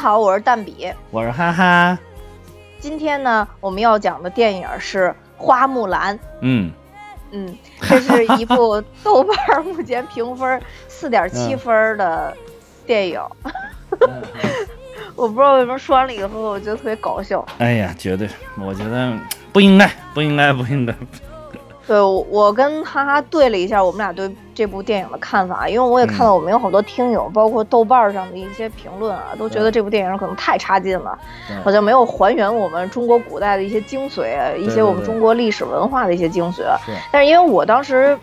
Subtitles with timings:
[0.00, 1.98] 大家好，我是蛋比，我是哈哈。
[2.78, 6.18] 今天呢，我们要讲的电影是《花木兰》。
[6.40, 6.72] 嗯
[7.32, 10.58] 嗯，这是一部豆瓣目前评分
[10.88, 12.34] 四点七分的
[12.86, 13.20] 电影。
[15.14, 17.46] 我不知道为什么说完了以后，我觉得特别搞笑。
[17.58, 18.26] 哎呀，绝对，
[18.58, 19.12] 我觉得
[19.52, 20.94] 不应该，不应该，不应该。
[21.90, 31.18] 对，我跟哈哈对了一下，我们俩对这部电影的看法，因为我也看到我们有好多听友，包括豆瓣上的一些评论啊，都觉得这部电影可能太差劲了，
[31.64, 36.62] 好像没有还原我们中国古代的一些精髓，一些我们中国历史文化的一些精髓。
[37.10, 38.16] 但是因为我当时。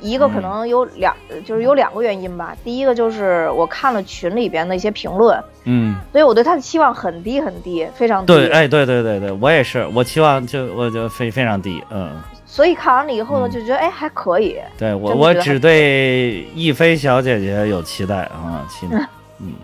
[0.00, 2.54] 一个可能有两，就是有两个原因吧。
[2.62, 8.34] 第一个就是我看了群里边的一些评论，嗯，所以我对他的期望很低很低，非常低。
[8.34, 12.10] 对，哎，对对对对，我也是，我期望就我就非非常低，嗯。
[12.54, 14.56] 所以看完了以后呢，就觉得哎还可以。
[14.78, 19.04] 对我我只对亦菲小姐姐有期待啊，期 待。
[19.40, 19.54] 嗯。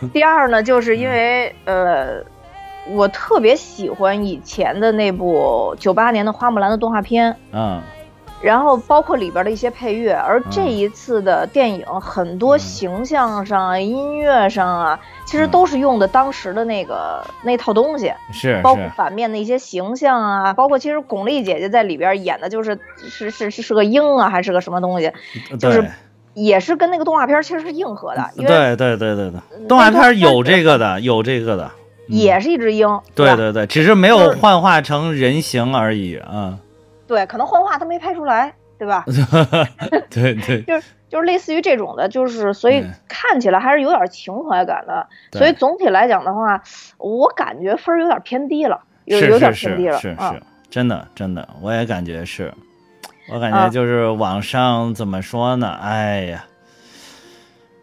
[0.10, 2.24] 第二呢，就是因为呃，
[2.88, 7.82] 我特别喜欢以前的那部九八年的花木兰的动画片，嗯。
[8.42, 25.12] 然后包括里边的一些配乐，而这一次的电影很多形象上啊、音乐上啊，其实都是用的当时的那个那套东西，是包括反面的一些形象啊，包括其实巩俐姐姐在里边演的就是是是是是个鹰啊，还是个什么东西，
[25.58, 25.86] 就是
[26.32, 31.70] 也是跟那个动画片其实是硬核的，对对对对对，动画片有这个的，有这个的，
[32.06, 36.56] 也是一只鹰，对对对，只是没有幻化成人形而已啊。
[37.10, 39.04] 对，可能幻化他没拍出来，对吧？
[40.08, 45.04] 对 对， 就是就是类似于这种的，就是所以看起来还是有点情怀感的。
[45.32, 46.62] 所以总体来讲的话，
[46.98, 49.98] 我感觉分有点偏低了，有有点偏低了。
[49.98, 52.54] 是是，真的真的，我也感觉是。
[53.32, 55.76] 我感觉就是网上怎么说呢？
[55.82, 56.44] 哎呀，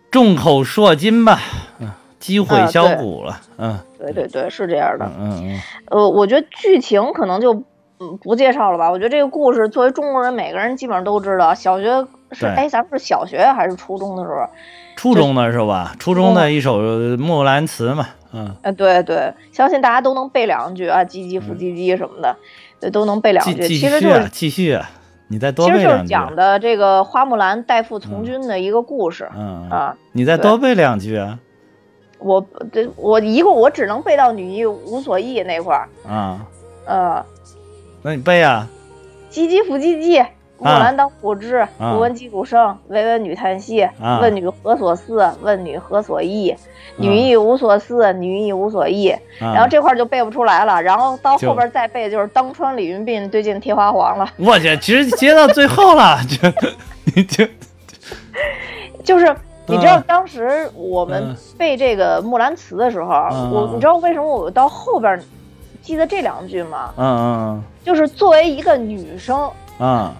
[0.09, 1.37] 众口铄金吧，
[1.79, 3.77] 嗯，积毁销骨了，嗯。
[3.99, 5.05] 对对对，是这样的。
[5.19, 5.59] 嗯嗯。
[5.87, 7.61] 呃，我觉得剧情可能就。
[7.99, 8.91] 嗯，不介绍了吧？
[8.91, 11.53] 我觉得这个故事作为中国人，每个人基本上都知道。
[11.53, 14.47] 小学是哎，咱们是小学还是初中的时候？
[14.95, 15.95] 初中的是吧？
[15.97, 16.79] 初中的一首
[17.17, 18.55] 《木兰辞》嘛，嗯。
[18.61, 22.35] 哎，对对，相信大家都能背两句啊，唧唧复唧唧什么的，
[22.79, 23.67] 对，都能背两句。
[23.67, 24.89] 其实就是继续啊，
[25.27, 25.87] 你再多背两句。
[25.87, 29.27] 其实就是讲的这个花木兰代父从军的一个故事。
[29.35, 31.39] 嗯啊，你再多背两句啊。
[32.19, 35.89] 我这我一共我只能背到女亦无所忆那块儿。
[36.07, 36.45] 啊。
[36.85, 37.25] 呃。
[38.03, 38.67] 那你背啊！
[39.31, 40.25] 唧唧复唧唧，
[40.59, 43.87] 木兰当户织，不闻机杼声，惟闻女叹息。
[44.21, 45.29] 问女何所思？
[45.41, 46.55] 问女何所忆？
[46.95, 49.13] 女亦无所思，女亦无所忆。
[49.39, 54.27] 然后这块就背不出来了，然后到后边再背就是当穿李云鬓，对镜贴花黄了。
[54.37, 56.49] 我去，其实接到最后了， 就
[57.15, 57.45] 你就
[59.03, 59.35] 就是
[59.65, 63.11] 你知道当时我们背这个《木兰辞》的时候，
[63.51, 65.19] 我你知道为什么我到后边？
[65.79, 66.93] 记得这两句吗？
[66.97, 69.49] 嗯嗯，就是作为一个女生，
[69.79, 70.13] 嗯，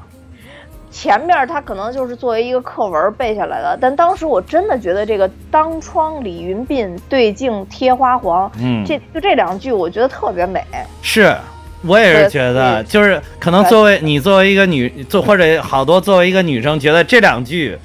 [0.89, 10.63] 前面她可能就是作为一个课文背下来的，但当时我真的觉得这个“当窗理云鬓，对镜贴花黄”，嗯，这就这两句，我觉得特别美。
[11.01, 11.35] 是
[11.81, 17.77] 我也是觉得，就是可能作为你作为一个女，做或者好多作为一个女生，觉得这两句，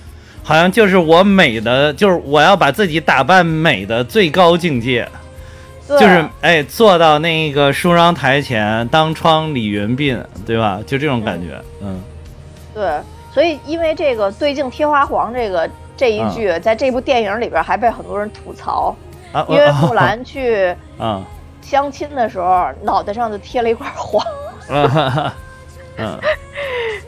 [0.44, 5.08] 好像就是我美的，就是我要把自己打扮美的最高境界。
[5.98, 10.80] 就是哎，坐到那个梳妆台前，当窗理云鬓，对吧？
[10.86, 12.00] 就这种感觉，嗯。
[12.74, 12.98] 对，
[13.32, 18.94] 所以因为这个“对镜贴花黄”这个这一句，在这部电影里边还被很多人吐槽，
[19.48, 21.22] 因为木兰去 啊
[21.60, 24.24] 相亲的时候，脑袋上就贴了一块黄。
[25.98, 26.18] 嗯。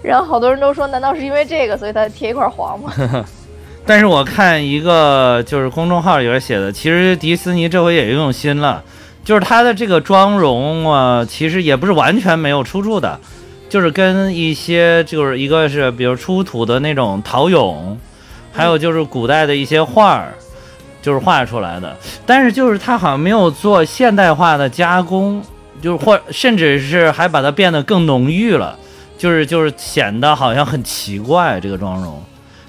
[0.02, 2.92] 然后好多人都说，难道是因为这个，所以他贴一块黄吗？
[3.86, 8.82] 但是我看一个就是公众号里边写的，其实迪士尼这回也用心了，
[9.22, 13.20] 就是他的这个妆容啊，其实也不是完全没有出处的，
[13.69, 17.94] 就是跟一些就是一个是比如出土的那种陶俑，
[18.54, 20.32] 还有就是古代的一些画儿，
[21.02, 21.94] 就是画出来的。
[22.25, 25.42] 但是就是他好像没有做现代化的加工，
[25.82, 28.78] 就是或甚至是还把它变得更浓郁了，
[29.19, 32.22] 就是就是显得好像很奇怪这个妆容。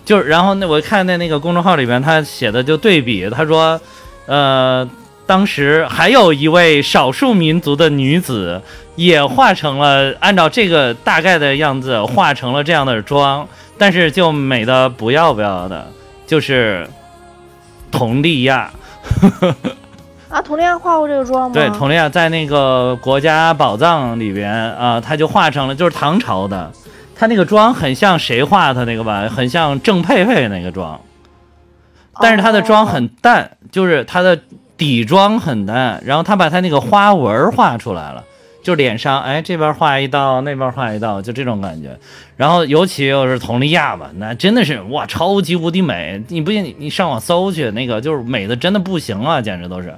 [0.06, 3.82] 就是，然后那我看在那个公众号里边，他写的就对比，他说，
[4.28, 4.88] 呃，
[5.26, 8.62] 当时还有一位少数民族的女子
[8.96, 13.48] 也化成了按照这个大概的样子化成了这样的妆，
[13.78, 15.88] 但是就美的不要不要的，
[16.28, 16.88] 就是
[17.92, 18.72] 佟丽娅。
[20.30, 21.54] 啊，佟丽娅画过这个妆吗？
[21.54, 26.72] 对，佟丽娅在那个国家宝藏里边啊，她就化成了，就是唐朝的。
[27.16, 29.28] 他那个妆很像谁画的那个吧？
[29.30, 31.00] 很像郑佩佩那个妆，
[32.22, 34.38] 但是他的妆很淡，就是他的
[34.78, 38.24] 底妆很淡，然后他把他那个花纹画出来了，
[38.62, 41.98] 就脸上哎这边画一道，那边画一道，就这种感觉。
[42.36, 46.22] 然后尤其又是佟丽娅吧，那真的是哇，超级无敌美！
[46.28, 49.96] 你不信你你上网搜去，那个就是美的真的不行啊，简直都是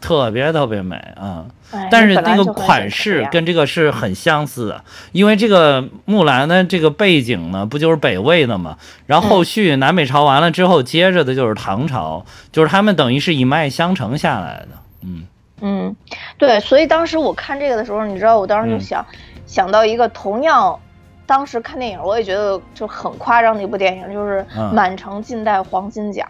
[0.00, 1.46] 特别特别美啊。
[1.90, 8.76] 但是那个款式跟这个是很相似的，因为这个木兰的这个背景呢，不就是北魏的嘛？
[9.06, 14.68] 然后后续南北朝完了之后，接着的就是唐朝，就是他们等于是一脉相承下来的。
[15.02, 15.26] 嗯
[15.60, 15.96] 嗯，
[16.38, 19.04] 对，所以当时我看这个的时候，你知道，我当时就想
[19.46, 20.78] 想到一个同样，
[21.26, 26.26] 当时看电影我也觉得就很夸张的一部电影，就是《满城尽带黄金甲》。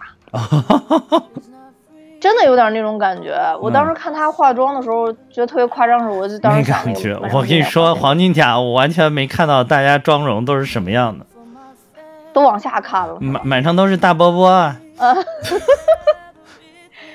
[2.21, 3.35] 真的有点那种感觉。
[3.61, 7.19] 我当时看她化妆的时候，觉得特别夸张时，候，我就当时感觉。
[7.33, 11.25] 我跟你说，黄金甲，我完全没看到大家妆容都是什么样的，
[12.35, 14.77] 都往下看了，满满上都是大波波啊。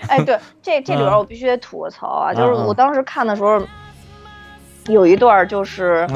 [0.07, 3.61] 哎，对，这这里边我必须得吐个槽啊，就是我当时看的时候，
[4.87, 6.07] 有一段就是，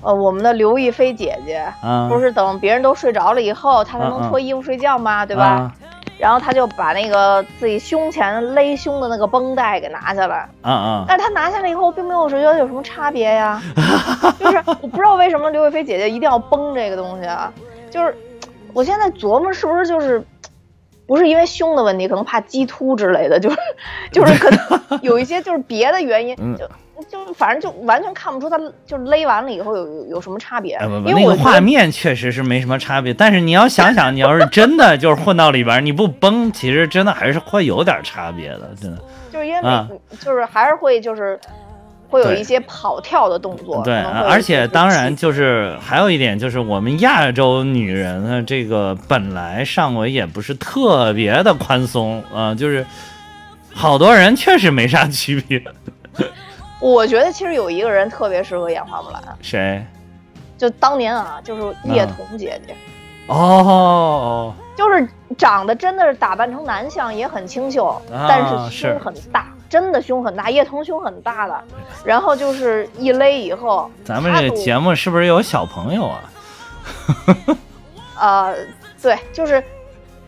[0.00, 1.64] 呃，我们的刘亦菲姐姐，
[2.08, 5.24] 不是等别人都睡着了以后，她才能脱衣服睡觉吗？
[5.24, 5.72] 对吧？
[6.22, 13.60] 然后他就把那个自己胸前勒胸的那个绷带给拿下来，嗯嗯，但是他拿下来以后，并没有觉得有什么差别呀，
[14.38, 17.52] 就是我不知道为什么刘亦菲姐姐一定要绷这个东西啊，
[17.90, 18.16] 就是
[18.72, 20.24] 我现在琢磨是不是就是，
[21.08, 23.56] 不是因为胸的问题，可能怕激突之类的，就是
[24.12, 26.70] 就是可能有一些就是别的原因就。
[27.10, 33.12] 就反正就完全看不出他就勒完了以后有有有什么差别，因为那个画面确实是没什么差别。
[33.14, 38.98] 但是你要想想，你要是真的就是混到里边，你不崩，其实真的还是会有点差别的，真的。
[39.32, 39.62] 就是因为
[40.20, 41.38] 就是还是会就是
[42.08, 43.82] 会有一些跑跳的动作。
[43.82, 52.84] 对，而且当然就是还有一点就是我们亚洲女人呢，这个本来上围也不是特别的宽松啊，就是
[53.72, 55.62] 好多人确实没啥区别。
[56.82, 59.82] 我觉得其实有一个人特别适合演花木兰，谁？
[60.58, 62.74] 就当年啊，就是叶童姐姐。
[63.28, 65.08] 哦，就是
[65.38, 70.50] 长得真的是打扮成男相也很清秀，但是胸很大，真的胸很大。
[70.50, 71.62] 叶童胸很大的，
[72.04, 76.20] 然后就是一勒以后，咱们这个节目是不是有小朋友啊？
[78.18, 78.56] 呃，
[79.00, 79.62] 对，就是。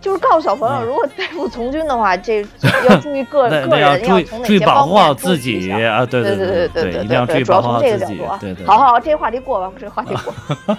[0.05, 2.45] 就是告诉小朋友，如果代父从军的话，这
[2.87, 6.05] 要注意个个人要从哪些方面注意啊！
[6.05, 8.21] 对对对对对对，一定要注意保护好自己。
[8.39, 10.77] 对对，好好，这个话题过吧，这个话题过。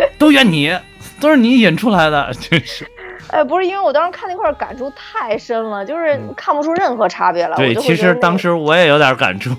[0.18, 0.74] 都怨你，
[1.20, 2.90] 都是你引出来的，真是。
[3.28, 7.54] 哎，不是，因为我当时看那块感触太深了，就是看不出任何差别来。
[7.56, 9.54] 对，其实当时我也有点感触。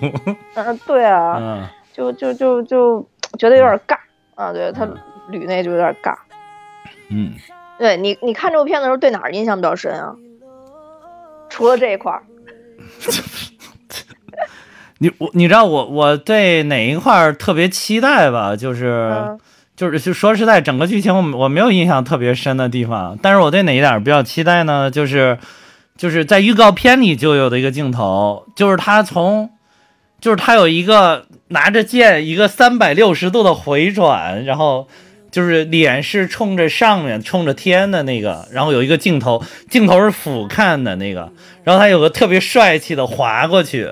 [0.56, 3.08] 嗯，对啊，就就就就
[3.38, 3.96] 觉得有点尬
[4.34, 4.52] 啊！
[4.52, 4.88] 对他
[5.30, 6.16] 捋那就有点尬。
[7.10, 7.34] 嗯。
[7.80, 10.16] 对你，你看这部片子的时候，对哪儿印象比较深啊？
[11.50, 12.24] 除了这一块儿，
[15.00, 18.56] 你我你知道我我对哪一块儿特别期待吧？
[18.56, 19.38] 就是
[19.76, 24.90] 就是就说实在，整个剧情我我没有印象特别深的地方，但是我对哪一点比较期待呢？
[24.90, 25.38] 就是
[25.98, 29.52] 就是在预告片里就有的一个镜头，就是他从
[30.22, 34.88] 就是他有一个拿着剑一个三百六十度的回转，然后。
[35.34, 41.32] 就是脸是冲着上面、冲着天的那个，然后有一个镜头，镜头是俯瞰的那个，
[41.64, 43.90] 然后他有个特别帅气的滑过去。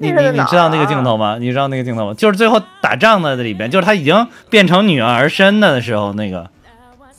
[0.00, 1.38] 你你你知道那个镜头吗？
[1.38, 2.14] 你知道那个镜头吗？
[2.14, 6.50] 就是最后打仗的里边，就是他已经变成女儿身的时候，那个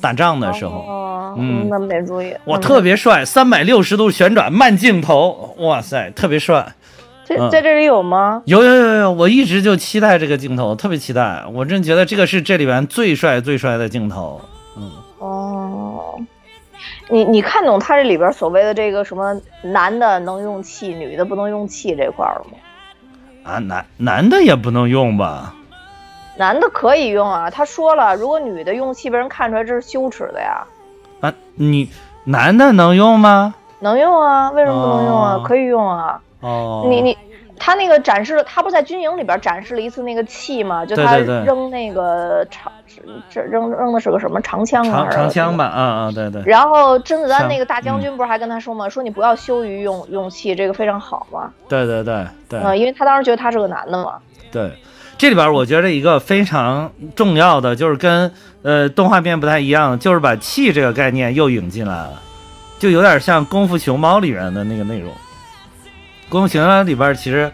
[0.02, 0.72] 打仗的时候。
[0.72, 2.36] 哦，嗯，那没注意。
[2.48, 6.74] 哇，特别帅，三百六十度旋转慢镜头，哇塞，特别帅。
[7.52, 8.42] 在这里有吗？
[8.46, 11.44] 有有有有，我一直就期待这个镜头，特别期待。
[11.54, 14.42] 我真觉得这个是这里边最帅最帅的镜头。
[14.78, 16.20] 嗯哦，
[17.10, 22.58] 你你看懂他这里边所谓的这个什么男的能用气，女的不能用气这块了吗？
[23.44, 25.54] 啊，男男的也不能用吧？
[26.38, 30.66] 男的可以用啊，他说了，如果女的用气被人看出来，这是羞耻的呀。
[31.20, 31.90] 啊，你
[32.24, 33.54] 男的能用吗？
[33.80, 35.42] 能用啊，为什么不能用啊？
[35.46, 36.22] 可以用啊。
[36.42, 37.18] 哦，你你，
[37.58, 40.86] 他那个展示了，他不在军营里边展示了一次那个气吗？
[40.86, 42.72] 就他扔那个长，
[43.30, 45.08] 这扔扔的是个什么长枪啊？
[45.10, 46.42] 长长枪吧，啊啊，对对。
[46.46, 48.88] 然后甄子丹那个大将军不是还跟他说吗？
[48.88, 51.52] 说你不要羞于用用气，这个非常好嘛。
[51.68, 52.60] 对对对对。
[52.62, 54.14] 嗯，因为他当时觉得他是个男的嘛。
[54.52, 54.72] 对，
[55.18, 58.32] 这里边我觉得一个非常重要的就是跟
[58.62, 62.14] 呃动画片不太一样，就是把气这个概念又引进来了，
[62.80, 65.12] 就有点像《功夫熊猫》里面的那个内容。
[66.30, 67.52] 《功夫熊猫》里边其实，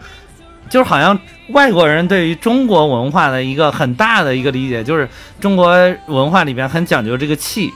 [0.68, 1.18] 就是好像
[1.48, 5.08] 外国人对于中国文化的一个很大的一个理解，就是
[5.40, 5.74] 中国
[6.06, 7.72] 文化里边很讲究这个气。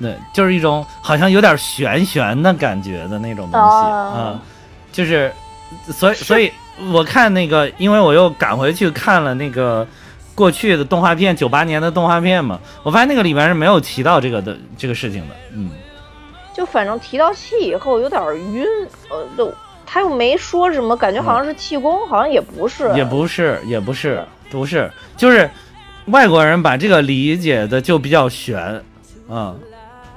[0.00, 4.40] 对，就是一种好像有点玄玄的感觉的那种东西啊，
[4.90, 5.32] 就是
[5.92, 6.50] 所以所以
[6.90, 9.86] 我看那个，因为我又赶回去看了那个
[10.34, 15.70] 过去的动画片，九八年的动画片嘛，我发现那个里面是没有提到这个的这个事情的，嗯，
[16.54, 18.20] 就反正提到气以后有点
[18.52, 18.66] 晕，
[19.10, 19.52] 呃，都
[19.86, 25.48] 他又没说什么，感觉好像是气功，好像也不是，也不是，也不是，不是，就是
[26.06, 28.82] 外国人把这个理解的就比较玄，
[29.28, 29.54] 啊。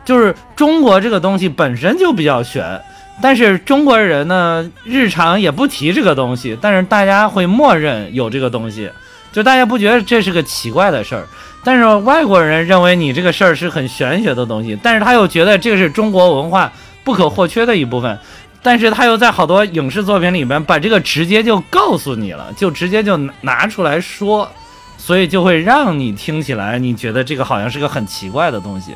[0.04, 2.80] 就是中国这个东西本身就比较玄，
[3.24, 8.88] 但是中国人呢，日常也不提这个东西，但是大家会默认有这个东西，
[9.32, 11.28] 就大家不觉得这是个奇怪的事儿。
[11.66, 16.72] 但是外国人认为你这个事儿是很玄学的东西，但是他又觉得这个是中国文化
[17.04, 18.18] 不可或缺的一部分，
[18.62, 24.48] 但是他又在好多影视作品里面把这个直接就告诉你了，就直接就拿出来说，
[24.96, 28.96] 所以就会让你听起来你觉得这个好像是个很奇怪的东西。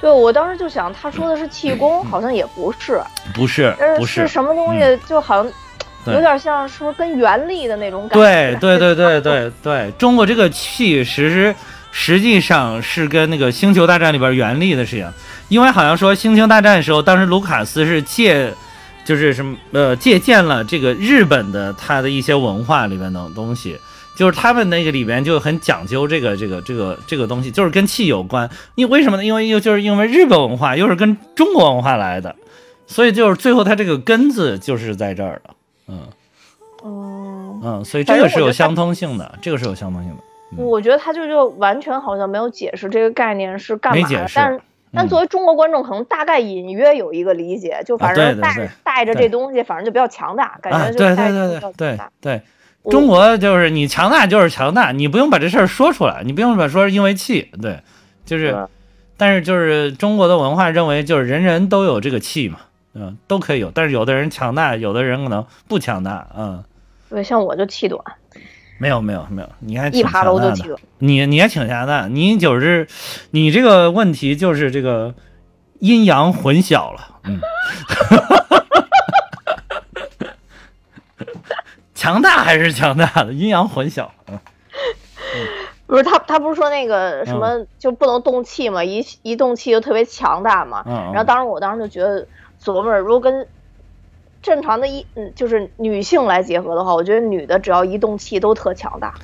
[0.00, 3.02] 对，我当时就想，他说的是气功，好像也不是，
[3.34, 5.52] 不是，不是是什么东西，就好像
[6.14, 8.58] 有点像，是不是跟原力的那种感觉？
[8.60, 11.54] 对，对，对，对，对，对，中国这个气，其实
[11.90, 15.10] 实际上是跟那个《星球大战》里边原力的事情，
[15.48, 18.52] 因为好像说《星球大战》的时候，当时卢卡斯是借，
[19.04, 23.76] 就是什么，呃，借鉴了这个日本的他的一些文化里面的东西。
[24.16, 28.50] 就是他们那个里边就很讲究这个这个这个这个东西，就是跟气有关。
[28.74, 29.24] 因为什么呢？
[29.24, 32.34] 因为又就是因为日本文化又是跟中国文化来的，
[32.88, 35.54] 所以就是最后它这个根子就是在这儿的。
[35.88, 35.98] 嗯
[36.84, 40.62] 嗯嗯，所以这个是有相通性的，这个是有相通性的。
[40.62, 44.60] 我觉得他就就完全好像没有解释这个概念是干嘛的，但是
[44.92, 52.42] 但作为中国观众，可能大概隐约有一个理解，就反正带带着这东西，反正就比较强大，感觉就对对对对对对。
[52.90, 57.78] 中国就是你强大就是强大，你不用把这事儿说出来，你不用把说是因为气，对，
[58.24, 58.66] 就是，
[59.18, 62.60] 但是就是中国的文化认为就是人人都有这个气嘛，
[62.94, 66.64] 嗯，都可以有，但是有的人强大，有的人可能不强大，嗯，
[67.10, 68.02] 对，像我就气短，
[68.78, 72.86] 没有没有没有，你还一爬楼就气短，你你还挺强大，你就是
[73.30, 75.14] 你这个问题就是这个
[75.80, 77.40] 阴阳混淆了，嗯。
[81.94, 84.08] 强大还是强大的，阴阳混淆。
[84.28, 84.38] 嗯，
[85.88, 88.84] 不是他，他不是说那个什么就不能动气嘛？
[88.84, 90.84] 一一动气就特别强大嘛。
[90.86, 90.94] 嗯。
[91.12, 92.24] 然后当时我当时就觉得
[92.62, 93.46] 琢磨，如果跟
[94.42, 99.14] 正常的一嗯就是女性来结合的话，我觉得女的只要一动气都特强大。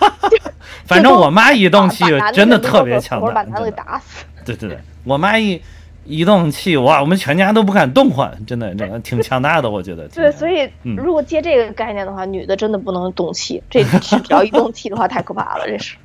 [0.86, 4.24] 反正我妈一动气真的特别强大，把男的给打死。
[4.44, 5.60] 对对对，我妈一。
[6.08, 10.06] 一动气哇，我们全家都不敢动换，真的，真的挺强大的，我觉得。
[10.06, 15.96] 对，所以如果接这个概念的话，女的真的不能动气，这只要一动气的话，太可怕了，这是。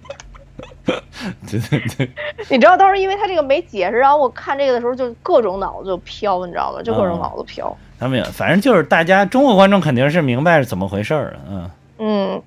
[0.85, 2.09] 对对对。
[2.50, 6.81] 你知道当时因为他这个没解释，然后我看这个的时候就各种脑子就飘，你知道吗？
[6.83, 7.75] 就各种脑子飘。
[8.00, 11.69] 他没有，反正就是大家中国观众肯定是明白是怎么回事儿嗯
[12.00, 12.41] 嗯，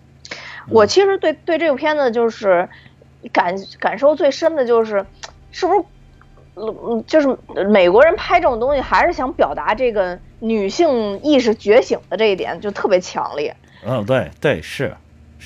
[0.69, 2.69] 我其实对对这部片子就是
[3.33, 5.05] 感感受最深的就是，
[5.53, 5.85] 是不是？
[6.57, 7.37] 嗯，就是
[7.69, 13.55] 美国人拍这种东西，还是想表达这个女性意识觉醒的这一点，就特别强烈。
[13.85, 14.97] 嗯，对对是，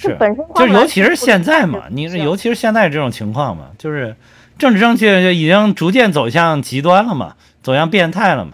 [0.00, 4.16] 是本身就尤其是现在嘛，你是尤其是现在这种情况嘛，就是
[4.58, 8.52] 政治正确就已经逐渐走向极端了嘛，走向变态了嘛。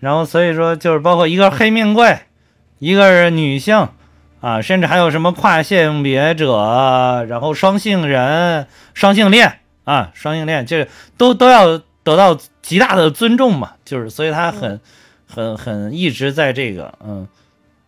[0.00, 2.18] 然后所以说，就是包括一个黑命贵，
[2.78, 3.88] 一个是女性
[4.40, 11.80] 啊，甚至还有什么跨性别者，然后双性人、双性恋啊，双性恋，这都都要。
[12.06, 14.80] 得到极大的尊重嘛，就是所以他很
[15.26, 17.26] 很很一直在这个嗯，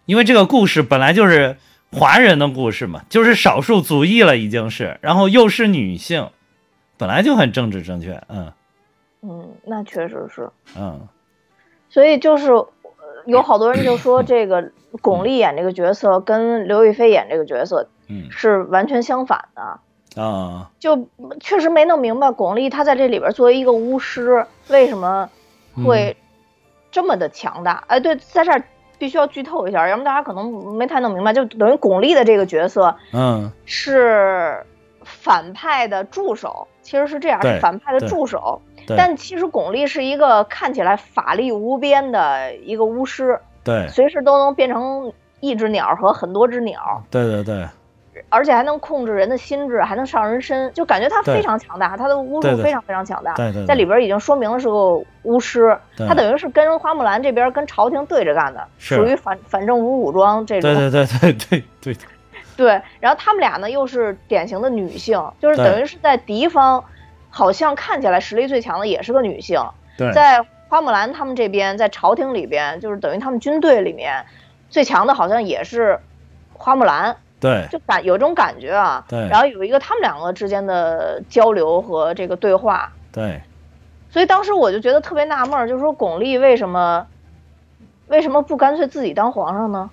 [0.07, 1.57] 因为这个故事本来就是
[1.93, 6.31] 华人的故事嘛，就是少数族裔了已经是，然后又是女性，
[6.97, 8.53] 本来就很政治正确，嗯。
[9.21, 11.09] 嗯，那确实是，嗯，
[11.91, 12.53] 所以就是
[13.27, 14.71] 有好多人就说这个
[15.03, 19.81] 巩俐演这个角色跟刘亦菲演这个角色，嗯，是完全相反的。
[20.23, 21.09] 啊，就
[21.41, 25.29] 确实没弄明白巩俐她在这里边作为一个巫师，为什么
[25.85, 26.17] 会
[26.93, 27.83] 这么的强大？
[27.89, 28.63] 哎，对，在这儿
[28.99, 31.33] 必须要剧透一下，要不大家可能没太弄明白。
[31.33, 34.67] 就等于巩俐的这个角色，嗯，是
[35.03, 38.61] 反派的助手，其实是这样，是反派的助手。
[38.97, 47.03] 但其实巩俐是一个看起来法力无边的一个巫师，对，随时都能变成一只鸟和很多只鸟。
[47.11, 47.67] 对对对。
[48.31, 53.33] 而且还能控制人的心智，还能上人身，就感觉他非常强大，他的巫术非常非常强大。
[53.35, 60.75] 对对，在里边已经说明了是个巫师，他等于是跟花木兰这边跟朝廷对着干的，属于反反政府武装这种。
[60.75, 61.97] 对对对对对 对。
[62.57, 66.85] 对，然后他们俩呢又是典型的女性，就是等于是在敌方
[67.31, 69.61] 好像看起来实力最强的也是个女性。
[69.97, 74.27] 对，在花木兰他们这边，在朝廷里边，就是等于他们军队里面
[74.69, 76.01] 最强的，好像也是
[76.53, 77.17] 花木兰。
[77.41, 79.05] 对，就感有种感觉啊。
[79.09, 79.27] 对。
[79.29, 82.93] 然后有一个他们两个之间的交流和这个对话。
[83.13, 83.41] 对。
[84.11, 87.07] 所以当时我就觉得特别纳闷，就是说巩俐为什么
[88.09, 89.91] 为什么不干脆自己当皇上呢？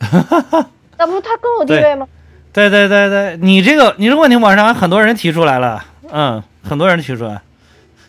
[0.98, 2.08] 那不是他更有地位吗？
[2.52, 7.40] 对对对对，你这个你这个问题网上很多人提出来了，嗯，很多人提出来，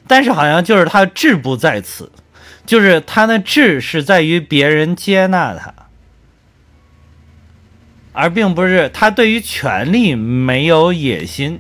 [0.08, 2.12] 但是好像就是他志不在此，
[2.66, 5.74] 就是他的志是在于别人接纳他。
[8.14, 11.60] 而并不是他对于权力没有野心，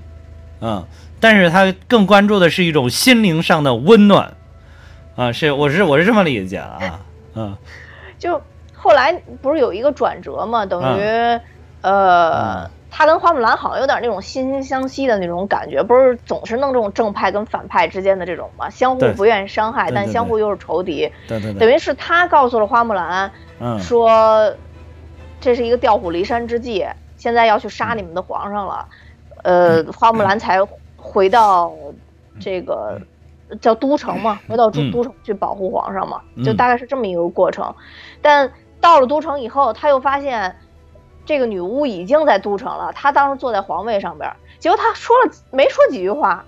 [0.61, 0.85] 嗯，
[1.19, 4.35] 但是他更关注的是一种心灵上的温暖，
[5.15, 7.01] 啊，是我是我是这么理解啊，
[7.33, 7.57] 嗯，
[8.19, 8.39] 就
[8.71, 11.39] 后来不是有一个转折嘛，等于
[11.81, 24.53] 呃，他跟花木兰好像有点那种惺惺相惜的那种感觉，不是总是弄这种正派跟反派之间的这种嘛，相互不愿意伤害，但相互又是仇敌，对对对，等于是他告诉了花木兰，嗯，说。
[25.43, 28.87] 这是一个调虎离山之计，现在要去杀你们的皇上了，
[29.43, 30.57] 呃，花木兰才
[30.95, 31.73] 回到
[32.39, 32.97] 这个
[33.59, 37.75] 叫都城嘛，回到都都城去保护皇上嘛，就大概是这么一个过程。
[38.21, 40.55] 但到了都城以后，他又发现
[41.25, 46.45] 这个女巫已经在都城了，他当时坐在皇位上边，结果他说了没说几句话，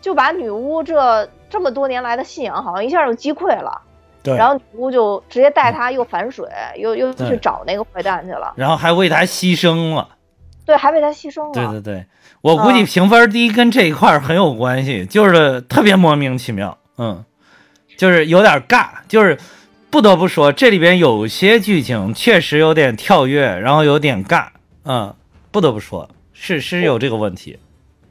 [0.00, 3.82] 就把女巫这这么多年来的信仰好像一下就击溃了。
[4.24, 6.46] 然后女巫就直接带他又反水，
[6.76, 10.08] 又又去找那个坏蛋去了，然后还为他牺牲了。
[10.66, 11.52] 对，还为他牺牲了。
[11.52, 12.06] 对对对，
[12.42, 17.24] 我估计评分低跟这一块很有关系，就是特别莫名其妙，嗯，
[17.96, 19.38] 就是有点尬，就是
[19.88, 24.48] 不得不说这里边有些剧情确实有点跳跃，然后有点尬，
[24.84, 25.14] 嗯，
[25.50, 27.58] 不得不说是是有这个问题。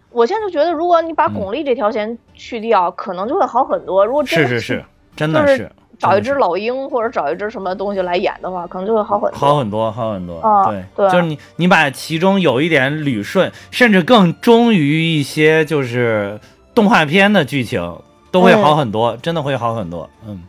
[0.10, 4.04] 我现在就觉得，如果你把巩俐这条线去掉，可能就会好很多。
[4.04, 5.72] 如果是是是，真的是。
[6.00, 9.40] 找一只老鹰，或者找一只什么东西来演的话，可能就会好很多。
[9.40, 10.42] 好很多，好很多。
[10.66, 16.40] 对对，就是你，你把其中有一点捋顺，甚至更忠于一些就是
[16.76, 17.98] 动画片的剧情，
[18.32, 20.08] 都会好很多，真的会好很多。
[20.28, 20.44] 嗯，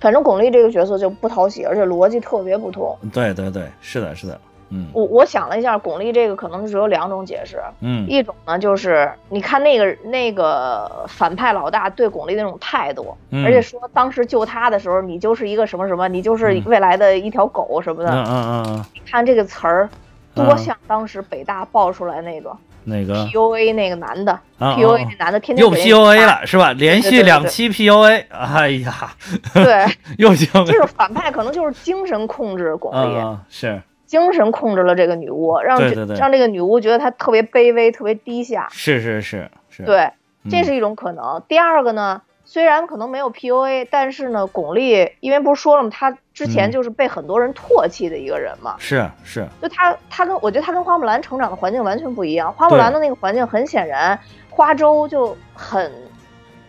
[0.00, 2.96] 反正巩俐这个角色就不讨喜，而且逻辑特别不通。
[3.12, 4.40] 对对对，是的，是的。
[4.74, 7.62] 嗯，我我想了一下，巩俐这个可能只有两种解释。
[7.80, 18.10] 嗯，一种呢就是你看那个那个反派老大对巩俐那种态度，而且说当时救他的时候，你就是一个什么什么，你就是未来的一条狗什么的。
[18.10, 18.84] 嗯嗯嗯。
[18.92, 19.88] 你看这个词儿，
[20.34, 22.50] 多像当时北大爆出来那个
[22.86, 26.72] 那个 PUA 那个男的，PUA 那男的天天又 PUA 了是吧？
[26.72, 29.14] 连续两期 PUA，哎呀，
[29.54, 29.86] 对，
[30.18, 33.80] 又行，就是反派可能就是精神控制巩俐，是。
[34.06, 35.80] 精神控制了这个女巫，让
[36.16, 38.68] 让这个女巫觉得她特别卑微、特别低下。
[38.70, 39.82] 是是是是。
[39.84, 40.10] 对，
[40.50, 41.42] 这是一种可能。
[41.48, 45.90] 第二个呢，虽然可能没有 PUA，但是呢，巩俐因为不是说了吗？
[45.90, 48.76] 她之前就是被很多人唾弃的一个人嘛。
[48.78, 49.46] 是是。
[49.62, 52.52] 就她，她跟我觉得她跟花木兰成长的环境完全不一样。
[52.52, 54.18] 花木兰的那个环境很显然，
[54.50, 55.90] 花粥就很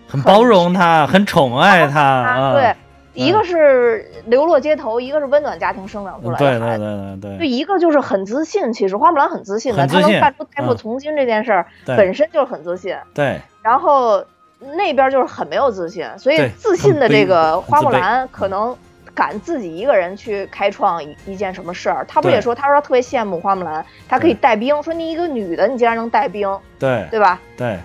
[0.08, 2.54] 很包容她，很宠爱她。
[2.54, 2.74] 对。
[3.16, 7.38] 一个是流落街头，一个是温暖家庭生长出来的对对对对对。
[7.40, 12.96] 就一个就是很自信，其实花木兰很自信的，她能干出代父从军这件事儿，本身就是很自信。
[13.14, 13.40] 对。
[13.64, 14.24] 然后
[14.60, 18.76] 那边就是很没有自信，所以自信的这个花木兰可能
[19.14, 22.06] 敢自己一个人去开创一一件什么事儿。
[22.08, 26.48] 他不也说，他说他特别羡慕花木兰，她可以带兵，说你一个女的，你竟然能带兵，
[26.78, 27.40] 对对吧？
[27.58, 27.80] 对。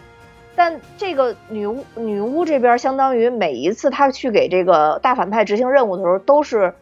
[0.60, 6.74] 但这个女巫女巫这边，相当于每一次她去给这个大反派执行任务的时候，都是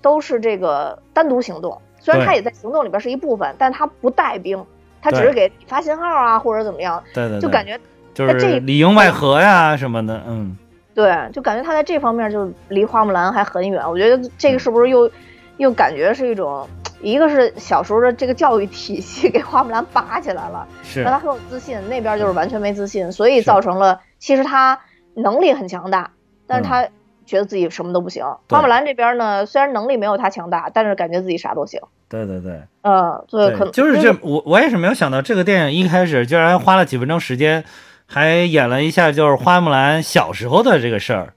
[0.00, 1.78] 都是这个单独行动。
[2.00, 4.64] 虽然她也在行动里边是一部分，但她不带兵，
[5.02, 7.04] 她只是给发信号啊，或者怎么样。
[7.12, 7.78] 对对，就感觉
[8.14, 10.56] 就是里应外合呀什么的，嗯。
[10.94, 13.86] 对，就感觉他在这方面就离花木兰还很远。
[13.86, 15.10] 我觉得这个是不是又
[15.58, 16.66] 又感觉是一种。
[17.00, 24.78] 一个是小时候的这个教育体系给花木兰拔起来了，是让她很有自信；那边就是完全没自信，所以造成了其实她
[25.14, 26.10] 能力很强大，
[26.46, 26.86] 但是她
[27.24, 28.24] 觉得自己什么都不行。
[28.48, 31.80] 花木兰这边呢，虽然能力没有他强大，但是感觉自己啥都行。
[32.08, 37.64] 对对对，嗯，对，可能就是这我我也是没有想到这个电影一开始居然花了几分钟时间，
[38.06, 41.32] 还演了一下就是花木兰小时候的这个事儿。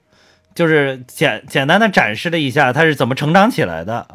[0.54, 4.06] 就是简简单的展示了一下他是怎么成长起来的，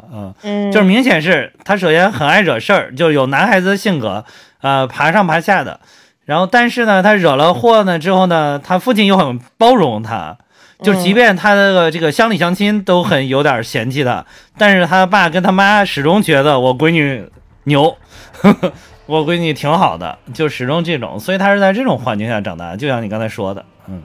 [0.44, 4.26] 嗯，就是明显是他首先很爱惹事儿，就有男孩子的性格，
[4.62, 5.80] 呃，爬上爬下的。
[6.26, 10.38] 然后但是呢，他惹了祸呢之后呢，他父亲又很包容他，
[10.82, 14.26] 就即便他的这个乡里乡亲都很有点嫌弃他，
[14.58, 17.30] 但是他爸跟他妈始终觉得我闺女
[17.66, 17.98] 牛，
[18.34, 18.74] 呵 呵
[19.06, 24.02] 我闺女挺好的，就始终这种，所以他是在这种环境下长大，就像你刚才说的，嗯。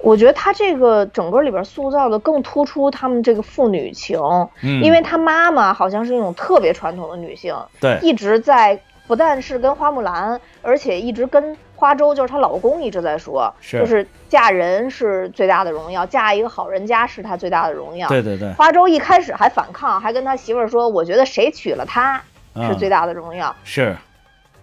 [0.00, 4.18] 我觉得他这个整个里边塑造的更突出他们这个父女情，
[4.62, 18.08] 嗯，因为他妈妈好像是那种特别传统的女性，对，一直在不但是跟花木兰，而且一直跟花粥，就是她老公一直在说，是，就是嫁人是最大的荣耀，嫁一个好人家是她最大的荣耀。
[18.08, 22.22] 对对对，花粥一开始还反抗，还跟他媳妇儿说，我觉得谁娶了她
[22.68, 23.54] 是最大的荣耀。
[23.64, 23.96] 是。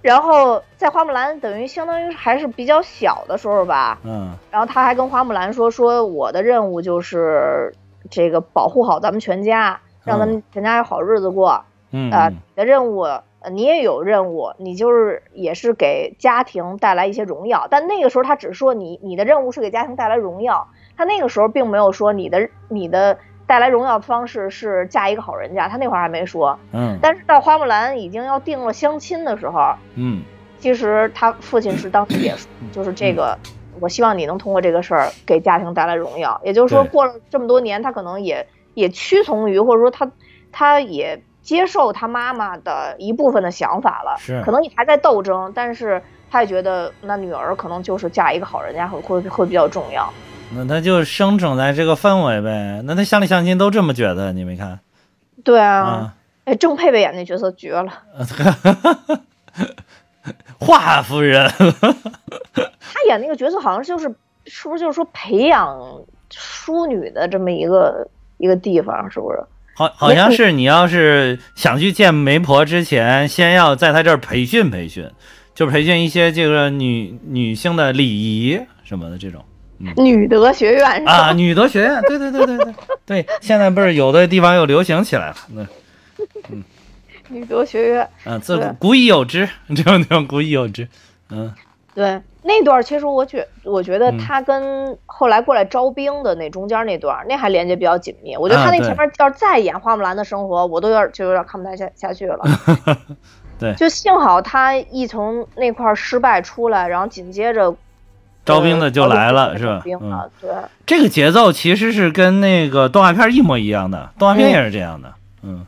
[0.06, 7.74] 然后在花木兰等于相当于还是比较小的时候吧，嗯，然后他还跟花木兰说说我的任务就是
[8.12, 13.08] 这个保护好咱们全家，让咱们全家有好日子过，嗯，呃，你的任务
[13.52, 23.18] 你也有任务，你就是也是给家庭带来一些荣耀，但那个时候他只说你你的任务是给家庭带来荣耀，他那个时候并没有说你的你的。
[23.48, 26.58] 带来荣耀的方式是嫁一个好人家，他那会儿还没说。
[26.72, 30.24] 嗯，但是到花木兰已经要定了相亲的时候，嗯，
[30.60, 33.38] 其实他父亲是当时也说，就是这个，
[33.80, 36.42] 我希望你能通过这个事儿给家庭带来荣耀。
[36.44, 40.10] 也就是说，过了这么多年，他可能也也屈从于，或者说他
[40.52, 44.16] 他也接受他妈妈的一部分的想法了。
[44.18, 50.12] 是，可能你还在斗争，但是他也觉得那女儿可能就是嫁一个好人家会会会比较重要。
[50.54, 52.82] 那他就生长在这个氛围呗。
[52.86, 54.80] 那他乡里乡亲都这么觉得，你没看？
[55.44, 56.14] 对啊，
[56.46, 57.92] 哎，郑佩佩演那角色绝了。
[60.58, 61.48] 华夫人，
[62.56, 64.14] 他演那个角色好像就是，
[64.48, 65.78] 是不是就是说培养
[66.32, 69.10] 淑女的这么一个一个地方？
[69.12, 69.44] 是不是？
[69.76, 75.12] 好，好像是你要是想去见媒婆之前，先要在他这儿培训培训，
[75.54, 79.44] 就培训一些这个女女性的礼仪什么的这种。
[79.98, 82.74] 女德学院啊，女德学院，对对对对对
[83.06, 85.66] 对，现在不是有的地方又流行起来了，那
[86.50, 86.64] 嗯，
[87.28, 90.88] 女德学院，嗯，自古已有之， 这种地方古已有之，
[91.30, 91.54] 嗯，
[91.94, 98.38] 对，那段其实我觉我觉得他跟后来过来招兵的那中间那段，那还连接比较紧密。
[98.38, 102.40] 我觉得他那前面要是再演花木兰的生活，我都有点就有点看不太下下去了。
[103.60, 107.76] 对，就幸好他一从那块失败出来，然后紧接着。
[108.46, 109.82] 招兵的就来了，是吧？
[110.00, 110.50] 嗯，对，
[110.86, 115.12] 这个节奏其实是跟那个动画片一模一样的，动画片也是这样的。
[115.42, 115.66] 嗯，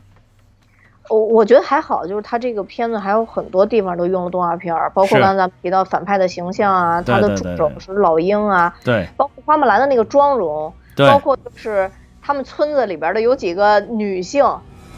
[1.08, 11.90] 我我觉得还好，就是他这个片子还有很多地方都用了动画片，包括刚才咱们提到反派的形象啊，他的助手是老鹰啊，对，包括花木兰的那个妆容，对，包括就是
[12.22, 14.44] 他们村子里边的有几个女性，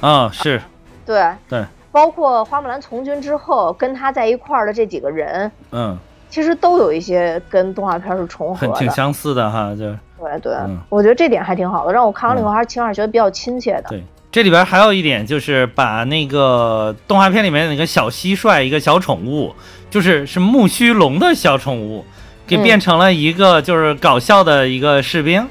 [0.00, 0.60] 啊，是，
[1.06, 1.24] 对。
[1.48, 5.98] 对，包括花木兰从军之后跟他在一块儿的这几个人，嗯。
[6.30, 10.54] 其实都有一些跟动画片是重合的，挺相似的哈，就对对，
[10.88, 13.88] 我觉得这点还挺好的，让我看完了以后还是起码觉得比较亲切的。
[13.88, 19.54] 对，这里边还有一点就是把那个动画片里面那个小蟋蟀一个小宠物，
[19.90, 22.04] 就是是木须龙的小宠物，
[22.46, 25.48] 给变成了一个就是搞笑的一个士兵，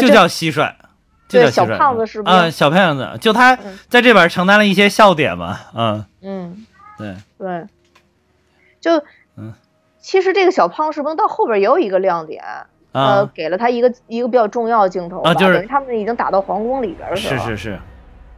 [0.00, 0.72] 就叫蟋蟀，
[1.28, 2.30] 就叫小胖子士兵。
[2.30, 3.56] 嗯，小胖子，就他
[3.88, 6.04] 在这边承担了一些笑点嘛，嗯。
[6.22, 6.66] 嗯，
[6.98, 7.14] 对。
[7.38, 7.64] 对。
[8.86, 9.04] 就，
[9.36, 9.52] 嗯，
[9.98, 12.42] 其实这个小胖是不是到后边也有一个亮点，
[12.92, 17.78] 呃，给了他一个一个比较重要的镜头啊，就是他们已经打到皇宫里边了，是是是，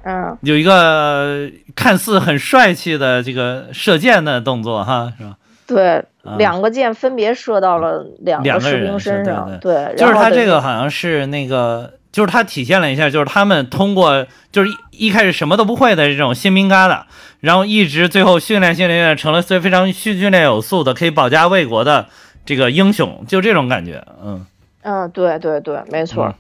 [0.05, 5.37] 嗯，有一个看似很帅气的这个射箭的动作哈，是吧？
[5.67, 6.03] 对，
[6.39, 11.98] 两个箭分别射到了两个士兵身上，对，就是他这个好像是那个。
[12.11, 17.03] 就是他体现了一下，就是他们通过就是一一开始什么都不会的这种新兵疙瘩，
[17.41, 22.09] 然后一直最后训练训练练成了非非常训训练有素的可以保家卫国的
[22.45, 24.47] 这个英雄，就这种感觉，嗯
[24.83, 26.35] 嗯，对对对，没错。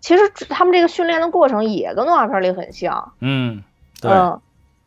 [0.00, 3.62] 其实他们这个训练的过程也跟动画片里很像，嗯，
[4.00, 4.10] 对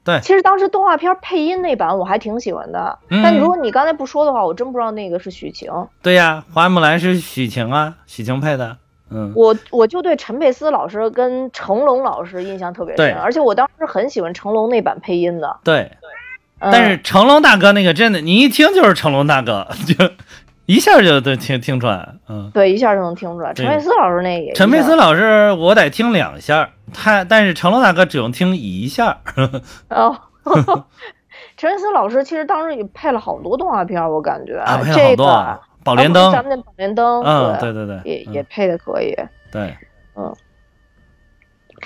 [0.04, 0.20] 对。
[0.20, 5.72] 其实当时动画片配音那版我还挺喜欢的，但如果你刚才不说的话，我真不知道那个是许晴。
[6.04, 8.78] 对呀，花木兰是许晴啊，许晴配的。
[9.12, 15.58] 嗯，我我就对陈佩斯老师跟成龙老师印象特别深，而且我当时很喜欢成龙那版配音的。
[15.64, 15.92] 对，
[16.60, 20.10] 但是成龙大哥那个真的，你一听就是成龙大哥，就
[20.66, 22.16] 一下就都听听出来。
[22.28, 23.54] 嗯，对，一下就能听出来。
[23.54, 29.20] 陈佩斯老师那也，陈佩斯老师我得听两下，他但是成龙大哥只用听一下。
[29.90, 30.18] 哦，
[31.56, 35.62] 陈佩斯老师其实当时也配了好多动画片，我感觉啊，配了好多。
[35.86, 37.72] 宝莲灯，咱们那宝莲灯，嗯，对。
[37.72, 39.16] 对对，也也配的可以，
[39.52, 39.78] 对，
[40.16, 40.36] 嗯，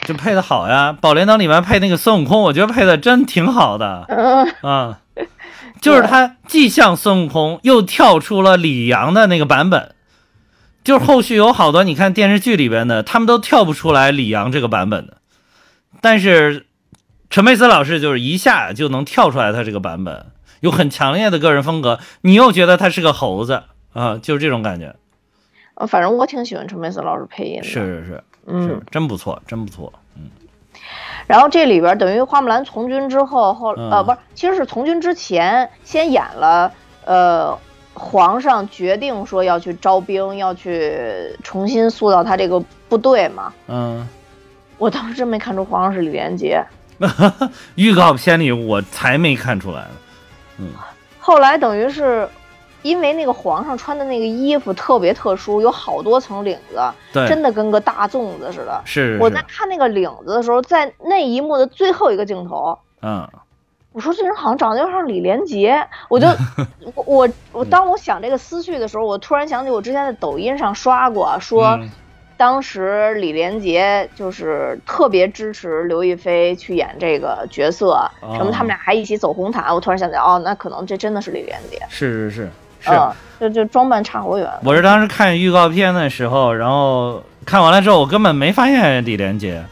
[0.05, 0.93] 就配的好呀。
[0.93, 4.05] 宝莲灯里面配那个孙悟空，我觉得配的真挺好的，
[4.63, 4.95] 嗯，
[5.81, 9.93] 就是他既像孙悟空，又跳出了李阳的那个版本，
[10.81, 15.17] 就是后续有好多你看电视剧里边的，他们都跳不出来李阳这个版本的，
[15.99, 16.67] 但是
[17.29, 20.27] 陈佩斯老师就是一下就能跳出来，他这个版本
[20.61, 24.95] 有很强烈的个人风格，你又觉得他是个猴子啊，就是这种感觉。
[25.75, 29.91] 呃，反正我挺喜欢陈佩斯老师配音的，是是是，嗯是，真不错，真不错。
[30.15, 30.29] 嗯
[31.27, 36.71] 然后这里边等于花木兰从军之后，后嗯呃不是，其实是从军之前先演了，
[37.05, 37.57] 呃，
[37.93, 43.53] 皇上决定说要去招兵，要去重新塑造他这个部队嘛。
[43.67, 44.07] 嗯，
[44.79, 46.63] 我当时真没看出皇上是李连杰，
[47.75, 49.91] 预告片里我才没看出来呢。
[50.57, 50.69] 嗯
[51.19, 52.27] 后来等于是。
[52.81, 56.79] 因为那个皇上穿的那个衣服特别特殊，有好多层领子，
[57.27, 58.81] 真的跟个大粽子似的。
[58.85, 63.27] 是是我在看那个领子的时候，在那一幕的最后一个镜头，嗯，
[63.91, 66.27] 我说这人好像长得有点像李连杰，我就
[66.95, 71.89] 我我我当我想这个思绪的时候，我突然想起我之前在抖音上刷过，说嗯。
[72.39, 78.33] 当时李连杰就是特别支持刘亦菲去演这个角色，哦。
[78.37, 82.89] 什么他们俩还一起走红毯，我突然想起来，哦，那可能这真的是李连杰，是是是是。
[82.91, 84.45] 嗯，就就装扮差好远。
[84.63, 89.63] 我是当时看预告片的时候，然后看完了之后，我根本没发现李连杰，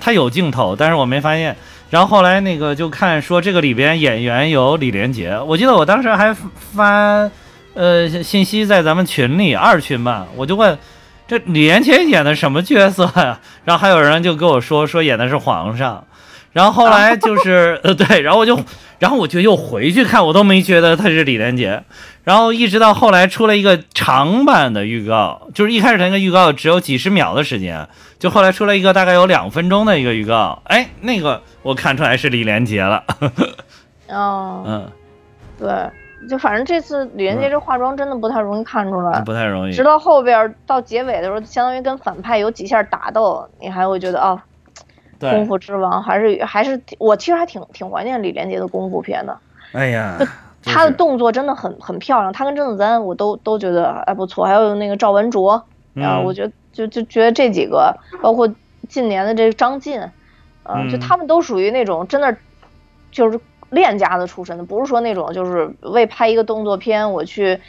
[0.00, 1.54] 他有镜头，但是我没发现。
[1.90, 7.30] 然后后来那个就看说这个里边演员有李连杰，我记得我当时还发
[7.74, 10.76] 呃信息在咱们群里二群吧，我就问
[11.28, 16.04] 这李连杰演的什么角色呀、然后还有人就跟我说说演的是皇上。
[16.52, 18.56] 然后后来就是呃对，然后我就，
[19.00, 21.82] 然后我就又回去看，我都没觉得他是李连杰。
[22.24, 27.86] 然后一直到后来出了一个长版的预告，就是一开始那个预告只有几十秒的时间，
[28.18, 33.04] 就后来出了一个大概有两分钟的一个预告，哎，那个我看出来是李连杰了。
[34.08, 34.90] 哦， 嗯，
[35.58, 39.20] 对，就反正这次李连杰这化妆真的不太容易看出来。
[39.20, 39.84] 不太容易直。
[39.84, 44.40] 到后边儿到结尾的时候，相当于跟反派有几下打斗，你还会觉得哦，
[45.18, 49.36] 功，夫之王还是还是我其实还挺挺怀念李连杰的功夫片的，
[49.72, 50.18] 哎呀，
[50.64, 58.48] 他的动作真的很很漂亮，他跟甄子丹我都都觉得哎不错，还有那个赵文卓，啊，嗯我觉得就就觉得这几个，包括
[58.88, 60.00] 近年的这个张晋，
[60.64, 62.36] 嗯，就嗯他们都属于那种真的
[63.10, 63.38] 就是
[63.70, 67.60] 练家子出身的，不是说那种就是为拍一个动作片我去。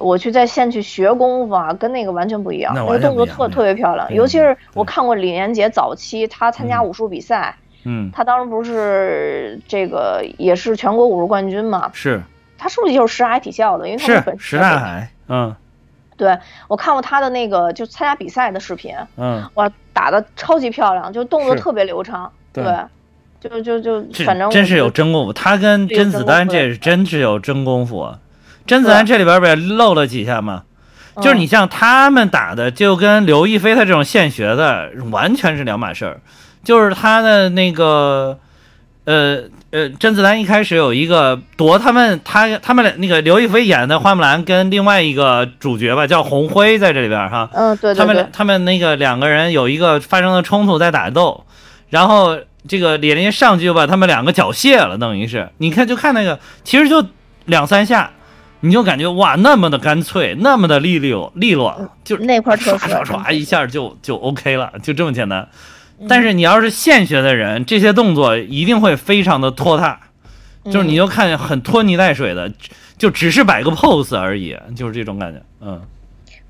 [0.00, 2.72] 我去在线去学功夫啊，跟那个完全不一样。
[2.72, 7.67] 那那个动作特特别漂亮，尤其是我看过李连杰早期他参加嗯武术比赛，嗯，
[8.12, 11.90] 他当时不是这个也是全国武术冠军嘛？
[11.92, 12.20] 是
[12.56, 13.88] 他是不是就是石海体校的？
[13.88, 15.54] 因为他们是本石大海，嗯
[16.16, 22.30] 对我看过他的那个就参加比赛的视频，嗯，哇，打的超级漂亮，就动作特别流畅。
[22.52, 22.64] 对
[23.40, 28.18] 就就就这反正真是有真功夫，他跟甄子丹这是真是有真功夫啊。
[28.66, 30.64] 甄子丹这里边不也露了几下吗？
[31.22, 36.20] 就是你嗯像他们打的，就跟刘亦菲她这种现学的完全是两码事儿。
[36.68, 38.38] 就是他的那个，
[39.06, 39.38] 呃
[39.70, 47.48] 呃，甄子丹一开始有一个夺他们他他们俩那个刘亦菲演的花木兰跟另外一个主角吧，叫红辉在这里边哈。
[47.54, 51.42] 嗯对对对他们俩，他们那个两个人有一个发生了冲突，在打斗，
[51.88, 57.02] 然后这个李连杰上去就把他们两个缴械了，等于是你看就看那个，其实就
[57.46, 58.10] 两三下，
[58.60, 65.48] 你就感觉哇那么的干脆，那么的利落利落，就那块唰唰唰一下就就 OK 了，就这么简单。
[66.06, 69.98] 但是你要是现学的人，这些动作一定会非常的拖沓，
[70.64, 72.52] 就是你就看很拖泥带水的，
[72.98, 75.80] 就只是摆个 pose 而已，就是这种感觉，嗯。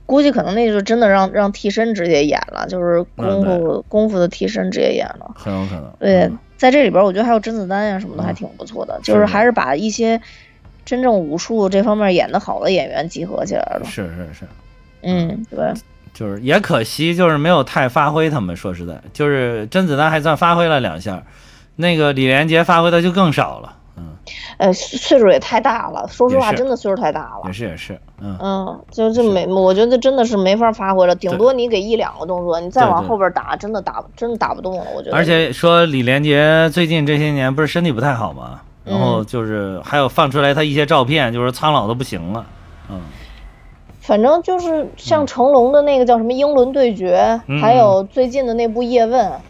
[0.05, 5.31] 估计可能那就真的让让替身直接演了，就是功夫功夫的替身直接演了。
[5.35, 5.93] 很有可能。
[5.99, 10.19] 对嗯，在这里边，我觉得还有甄子丹呀什么的，嗯还挺不错的，就是是还是把一些
[10.87, 13.83] 真正武术这方面演得好的演员集合起来了。
[13.85, 14.47] 是是是，
[15.03, 15.75] 嗯，对，
[16.19, 18.57] 就是也可惜，就是没有太发挥他们。
[18.57, 21.23] 说实在，就是甄子丹还算发挥了两下，
[21.77, 23.77] 那个李连杰发挥的就更少了。
[23.97, 24.17] 嗯，
[24.57, 27.53] 呃，岁数也太大了，说实话，真的岁数太大了也。
[27.53, 35.17] 是也是，嗯，嗯，就就没，我觉得真的是没法发挥了，顶多你给一两个动作，你再往后边打，真的打真的打不动了，我觉得。
[35.17, 42.45] 而且说李连杰最近这些年不是身体不太好嘛，然后嗯就是还有放出来他一些照片，就是苍老的不行了。
[42.91, 43.03] 嗯，
[44.09, 47.15] 反正就是像成龙的那个叫什么《英伦对决》
[47.47, 49.41] 嗯还有最近的那部《叶问》呃，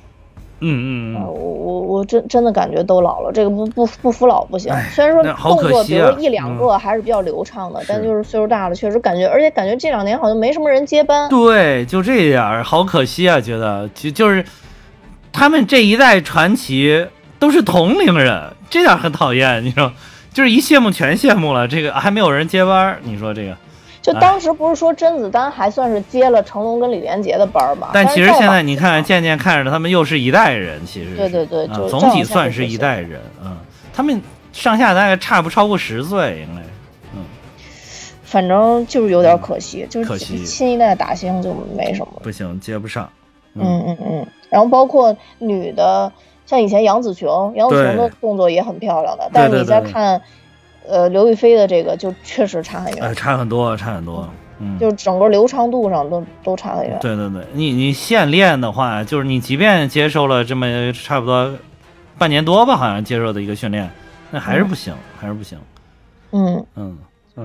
[0.59, 4.73] 嗯嗯嗯，我我我真真的感觉都老了，这个不不不服老不行。
[4.73, 4.85] 哎。
[4.93, 11.29] 虽然说动作，比如说一两个还是比较流畅的，但就是岁数大了，确实感觉，而且感觉这两年好像没什么人接班。
[11.29, 13.89] 对，就这点儿，好可惜啊，觉得。
[13.95, 14.45] 就就是
[15.33, 17.07] 他们这一代传奇
[17.39, 19.93] 都是同龄人，这点儿很讨厌，你说，
[20.35, 23.57] 就是一羡慕全羡慕了，这个还没有人接班儿，你说这个，
[24.13, 27.91] 就当时不是说甄子丹还算是接了成龙跟李连杰的班儿吗？
[27.93, 33.57] 但其实现在你看，渐渐看着他们又是一代人，其实对对对总体算是一代人，嗯，
[33.93, 34.21] 他们
[34.53, 36.63] 上下大概差不超过十岁，应该
[37.15, 37.25] 嗯。
[38.25, 42.13] 反正就是有点可惜，就是惜新一代打星就没什么。
[42.23, 43.09] 不行，接不上。
[43.55, 46.13] 嗯嗯嗯，然后包括女的，
[46.47, 50.21] 像以前杨紫琼，杨紫琼的动作也很漂亮的，但是你对对对再看，
[50.89, 54.29] 呃，刘亦菲的这个就确实差很远，呃，差很多，差很多。
[54.61, 56.99] 嗯，就是整个流畅度上都都差很远。
[57.01, 61.55] 对对对，你你现练的话，就是你即便接受了这么差不多
[62.19, 63.89] 半年多吧，好像接受的一个训练，
[64.31, 65.57] 那还是不行，还是不行。
[66.33, 66.99] 嗯，嗯，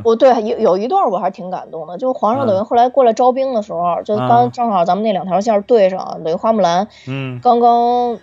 [0.03, 4.27] 我对有有一段我还是挺感动的，就皇上等于嗯后来过来招兵的时候，就啊。
[4.27, 7.39] 刚正好咱们那两条线对上，等于花木兰嗯。
[7.43, 8.17] 刚刚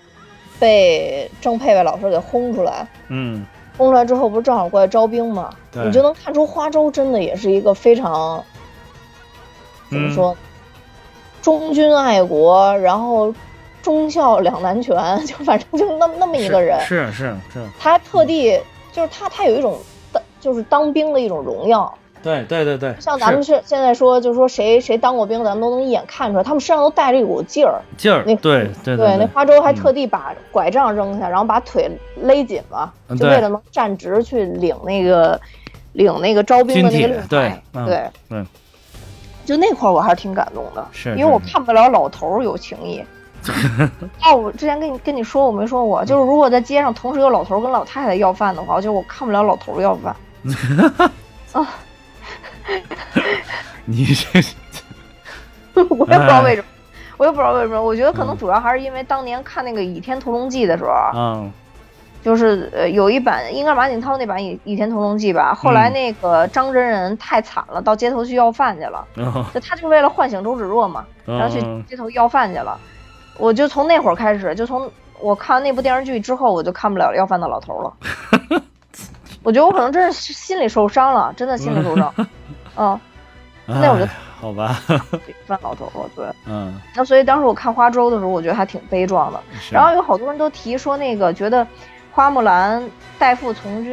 [0.58, 2.88] 被郑佩佩老师给轰出来。
[3.06, 3.46] 嗯，
[3.80, 5.48] 轰出来之后，不是正好过来招兵吗？
[5.72, 8.44] 你就能看出花州真的也是一个非常
[9.88, 10.36] 怎么嗯说，
[11.40, 13.34] 忠君爱国，然后
[13.80, 16.78] 忠孝两难全， 就反正就那么那么一个人。
[16.80, 18.60] 是是是，他还特地
[18.92, 19.78] 就是他，他有一种
[20.12, 21.90] 当就是当兵的一种荣耀。
[22.22, 27.80] 对对对对，像咱们是是现在说，就是说谁谁当过兵，咱们都能一眼看出来，他们身上都带着一股劲儿。
[27.96, 35.40] 劲儿，那对对对，那，花粥还嗯特地把拐杖扔下，然后把腿勒紧嘛，嗯对就为了能站直去领那个
[35.92, 37.62] 领那个招兵的那个令对牌。
[37.72, 38.44] 对对对，
[39.44, 43.02] 就那块儿我还是挺感动的，是因为我看不了老头儿有情义。
[44.22, 50.14] 哦，我之前跟你跟你说我没说过，就是如果在街上同时有老头儿跟老太太要饭的话，我就我看不了老头儿要饭。
[51.52, 51.66] 啊，
[53.86, 54.40] 你这
[55.88, 56.74] 我也不知道为什么，哎
[57.16, 57.82] 我也不知道为什么。
[57.82, 61.52] 我觉得可能嗯主要还是因为当年看那个《倚天屠龙记》的时候，嗯
[62.22, 72.78] 就是呃有一版应该是马景涛那版《倚倚天屠龙记》吧，后来嗯那个张真人太惨了，到街头去要饭去了，嗯就他就为了唤醒周芷若嘛，然后去嗯街头要饭去了。
[73.38, 78.60] 我就从那会儿开始，就从我看完那部电视剧之后，我就看不了要饭的老头了。
[79.42, 82.14] 我觉得我可能真是心里受伤了，真的心里受伤。
[82.76, 82.98] 嗯，
[83.66, 84.80] 那我就哎好吧，
[85.46, 86.26] 饭老头了，对。
[86.46, 89.40] 嗯，那所以当时我看花粥的时候，我觉得还挺悲壮的。
[89.70, 91.66] 然后有好多人都提说那个觉得
[92.10, 92.82] 花木兰
[93.18, 93.92] 代父从军，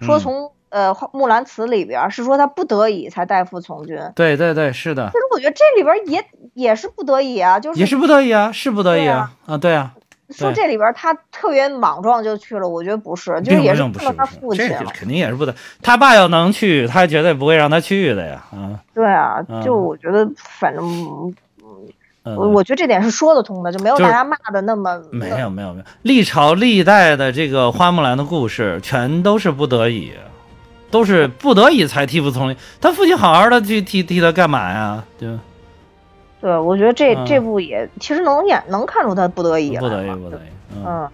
[0.00, 0.20] 说嗯。
[0.20, 3.96] 从、呃花木兰辞里边儿是说他不得已才代父从军。
[4.16, 5.06] 对对对，是的。
[5.06, 9.94] 其，实我觉得这里边儿也也是不得已啊，就是也是不得已啊，是不得已啊，啊，对啊，
[10.36, 21.34] 说这里边他特别莽撞就去了，我觉得不是，就是也是不是他父亲肯定也是不得，他爸要能去，他绝对不会让他去的呀，啊，对啊，嗯就我觉得反正
[22.24, 30.12] 我我觉得这点是说得通的，就没有大家骂的那么没有没有没有，历朝历代的这个花木兰的故事，全都是不得已，
[30.90, 32.56] 都是不得已才替父从军。
[32.80, 35.04] 他父亲好好的去替替他干嘛呀？
[35.18, 35.28] 就
[36.44, 37.24] 对，我觉得这、嗯。
[37.24, 41.08] 这部也其实能演能看出他不得已不得已不得已，嗯，嗯，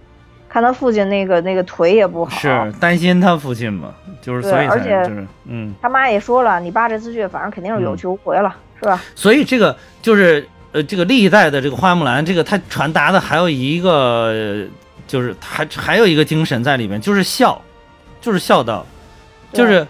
[0.49, 7.97] 看他父亲那个那个腿也不好，是担心他父亲嘛，就是所以才而且就是嗯，他妈也说了，你爸这次去反正肯定是有嗯。
[7.97, 9.01] 去无回了，是吧？
[9.15, 14.67] 所以这个就是呃，这个历代的这个花木兰，这个他传达的还有一个，呃
[15.07, 17.63] 就是还还有一个精神在里面，就是孝，
[18.21, 18.85] 就是孝道，
[19.53, 19.87] 就是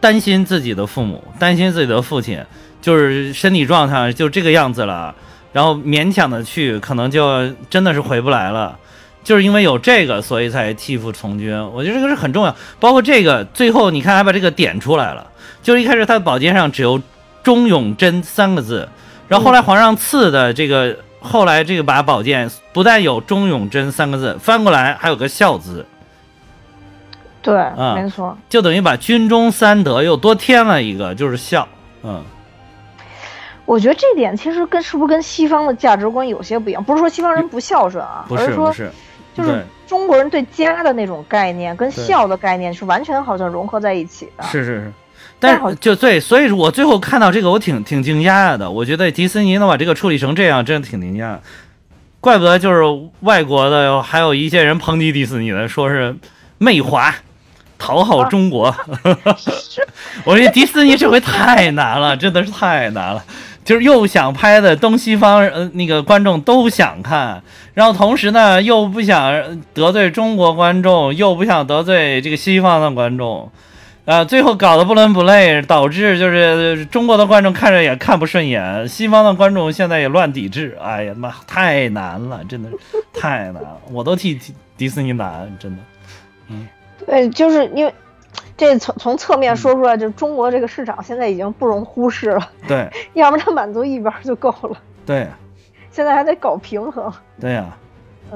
[0.00, 2.42] 担心自己的父母，担心自己的父亲，
[2.82, 5.14] 就是身体状态就这个样子了，
[5.54, 8.78] 然后勉强的去，可能就真的是回不来了。
[9.24, 11.56] 就是因为有这个，所以才替父从军。
[11.72, 12.54] 我觉得这个是很重要。
[12.80, 15.24] 包括这个最后，你看还把这个点出来了。
[15.62, 17.00] 就是一开始他的宝剑上只有
[17.44, 18.88] “忠勇贞”三个字，
[19.28, 25.86] 然后后来皇上赐的这个，后来这个把宝剑不但有“忠勇贞”三个字，翻过来还有个“孝”字，
[27.40, 28.36] 对，嗯没错。
[28.48, 31.68] 就等于把军中三德又多添了一个，就是孝。
[32.02, 32.24] 嗯，
[33.72, 36.84] 我觉得这点其实跟是不是跟西方的价值观有些不一样？
[36.84, 38.90] 不是说西方人不孝顺啊，不而说是说是，
[39.34, 44.44] 就是中国人对家的那种概念跟孝的概念是完全好像融合在一起的。
[44.44, 44.92] 是是是。
[45.40, 48.70] 但是就对，所以我最后看到这个，我挺挺惊讶的。
[48.70, 51.38] 我觉得迪士尼能把这个处理成这样，真的挺惊讶。
[52.20, 52.82] 怪不得就是
[53.20, 56.14] 外国的，还有一些人抨击迪士尼的，说是
[56.58, 57.14] 媚华，
[57.78, 58.74] 讨好中国。
[60.24, 63.24] 我觉得迪士尼这回太难了，真的是太难了。
[63.64, 67.42] 就是又想拍的东西方呃那个观众都想看，
[67.74, 73.50] 然后同时呢又不想得罪中国观众，又不想得罪这个西方的观众，
[74.04, 80.76] 啊，最后搞得不伦不类，导致就是中国的观众看着也看不顺眼，西方的观众现在也乱抵制。
[80.82, 82.68] 哎呀妈，太难了，真的
[83.14, 85.82] 太难了，我都替迪迪士尼难，真的。
[86.48, 86.66] 嗯
[87.06, 87.92] 对，就是因为
[88.56, 92.48] 这从从侧面说出来，就中国这个市场现在已经不容忽视了。
[92.68, 94.76] 对， 要不然满足一边就够了。
[95.04, 95.26] 对，
[95.90, 97.12] 现在还得搞平衡。
[97.40, 97.76] 对呀，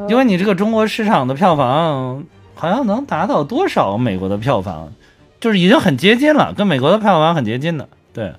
[0.08, 2.24] 因为你这个中国市场的票房
[2.54, 4.92] 好像能达到多少美国的票房，
[5.40, 7.88] 就是已经很接近了，跟美国的票房很接近的。
[8.12, 8.32] 对，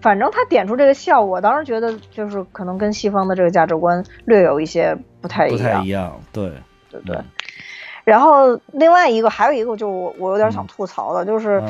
[0.00, 5.58] 反正他点出这个效果，当时觉得就是可能跟西方的这个价值观略有一些不太一样。
[5.58, 6.52] 不太一样，对，
[6.90, 7.16] 对对。
[8.10, 11.62] 然后另外一个还有一个，就我我有点想吐槽的，就是，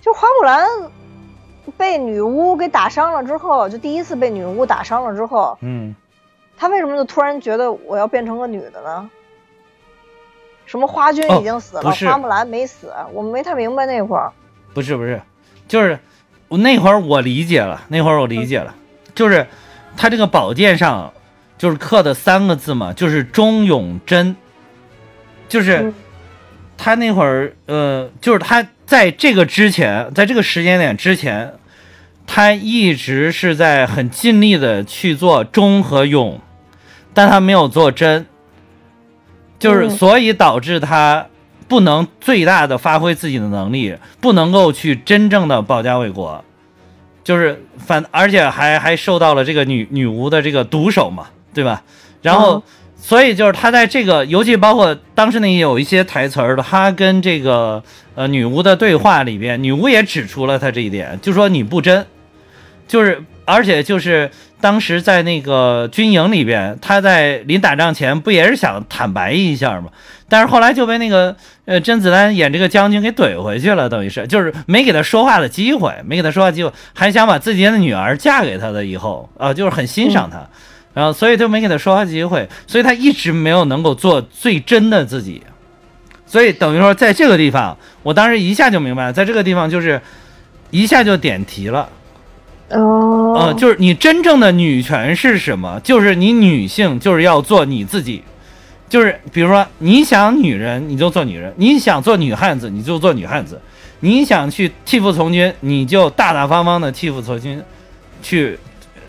[0.00, 0.66] 就花木兰
[1.76, 5.94] 被女巫给打伤了之后，就第一次被女巫打伤了之后，嗯，
[6.56, 9.10] 她为什么就突然觉得我要变成个女的呢？
[10.64, 14.32] 什么花君已经死了，花木兰没死，我没太明白那会儿。
[14.72, 15.20] 不是不是，
[15.68, 15.98] 就是
[16.48, 18.74] 我那会儿我理解了，那会儿我理解了，
[19.14, 19.46] 就是
[19.98, 21.12] 他这个宝剑上
[21.58, 24.34] 就是刻的三个字嘛，就是忠勇贞。
[25.52, 25.92] 就是
[26.78, 31.52] 他那会儿，呃，就是他在这个之前，在这个时间点之前，
[32.26, 36.40] 他一直是在很尽力的去做忠和勇，
[37.12, 38.24] 但他没有做真，
[39.58, 41.26] 就是所以导致他
[41.68, 46.42] 不能最大的发挥自己的能力，不能够去真正的保家卫国，
[47.22, 51.82] 就是反而且还还受到了这个女女巫的这个毒手嘛，对吧？
[52.22, 52.62] 然后。
[53.04, 57.82] 所以就是他在这个，尤其包括当时那有一些台词儿，他跟这个
[58.14, 62.06] 呃女巫的对话里边，女巫也指出了他这一点，就说你不真，
[62.86, 64.30] 就是而且就是
[64.60, 69.90] 当时在那个军营里边，他在临打仗前不也是想坦白一下吗？
[70.28, 80.48] 但是后来就被那个呃甄子丹演这个将军给怼回去了，等于是就是没给他说话的机会，没给他说话机会，还想把自己的女儿嫁给他的以后啊，就是很欣赏他。
[80.94, 85.42] 然后，所以就没给他说话机会，所以他一直没有能够做最真的自己，
[86.26, 89.98] 所以等于说，在这个地方，我当时一下就明白了，在这个地方就是
[90.70, 91.88] 一下就点题了，
[92.68, 95.80] 哦，呃，就是你真正的女权是什么？
[95.82, 98.22] 就是你女性就是要做你自己，
[98.90, 103.58] 就是比如说你想女人你就做女人，你想做女汉子你就做女汉子，
[104.00, 107.62] 你想去替父从军你就大大方方的替父从军，
[108.22, 108.58] 去。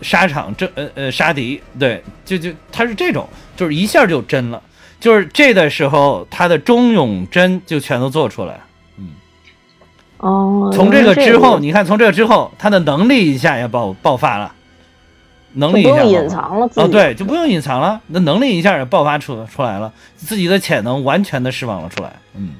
[0.04, 3.26] 沙场这呃呃杀敌，对，就就他是这种，
[3.56, 4.62] 就是一下就真了，
[5.00, 8.60] 就是这的时候他的忠勇真就全都做出来，
[8.98, 9.08] 嗯，
[10.18, 14.54] 哦，从这个之后，你看从这个之后，他的能力一下也爆爆发了，
[15.54, 22.56] 能力不用隐藏了，哦对，就不用隐藏了，那能力一下也爆发出出来了，自己的潜能完全的释放了出来，嗯。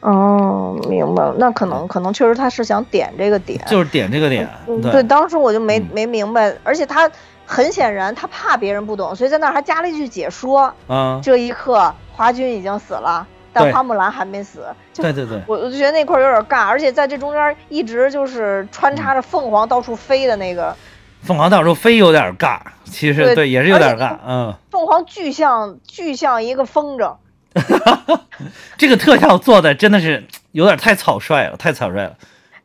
[0.00, 4.48] 哦，明白了，那可能可能确实他是想点这个点，就是点这个点。
[4.82, 7.10] 对，当时我就没没明白，而且他
[7.44, 10.72] 很显然他怕别人不懂，所以在那儿还加了一句解说。
[10.88, 14.64] 嗯，这一刻华军已经死了，但花木兰还没死。
[14.94, 20.74] 对对对，我我就觉得那块有点尬，而且在这中间一直就是穿插着凤凰到处飞的那个。
[21.22, 24.54] 凤凰到处飞有点尬，其实对也是有点尬，嗯。
[24.70, 27.16] 凤凰巨像巨像一个风筝。
[28.78, 32.16] 这个特效做的真的是有点太草率了，太草率了。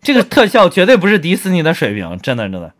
[0.01, 2.71] 这个特效绝对不是迪士尼的水平，真的真的。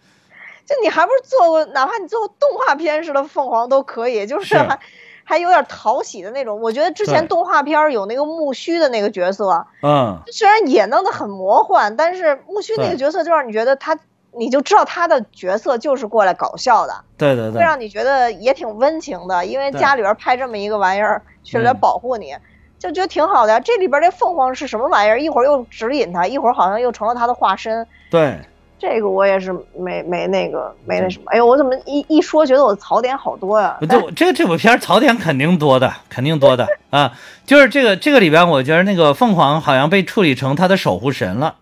[0.65, 4.79] 就你还不是做过，哪怕你做过动画片似的凤凰都可以，就是还
[5.23, 6.61] 还有点讨喜的那种。
[6.61, 13.97] 我觉得之前动画片有那个木须的那个角色，嗯，虽然也弄得很魔幻，但是木须那个角色就让你觉得他。
[14.37, 22.35] 你就知道他的角色就是过来搞笑的，对对对，会让你觉得也挺温情的，因为家里边拍这么一个玩意儿，去来保护你，
[22.77, 23.59] 就觉得挺好的。
[23.61, 25.19] 这里边这凤凰是什么玩意儿？
[25.19, 27.85] 一会儿又指引他，一会儿好像又成了他的化身。
[28.11, 28.37] 对，
[28.77, 31.25] 这个我也是没没那个没那什么。
[31.27, 33.77] 哎呦，我怎么一一说觉得我槽点好多呀？
[33.89, 37.11] 这 这这部片槽点肯定多的，肯定多的啊！
[37.45, 41.55] 就是这个这个里边，我觉得那个凤凰好像被处理成他的守护神了。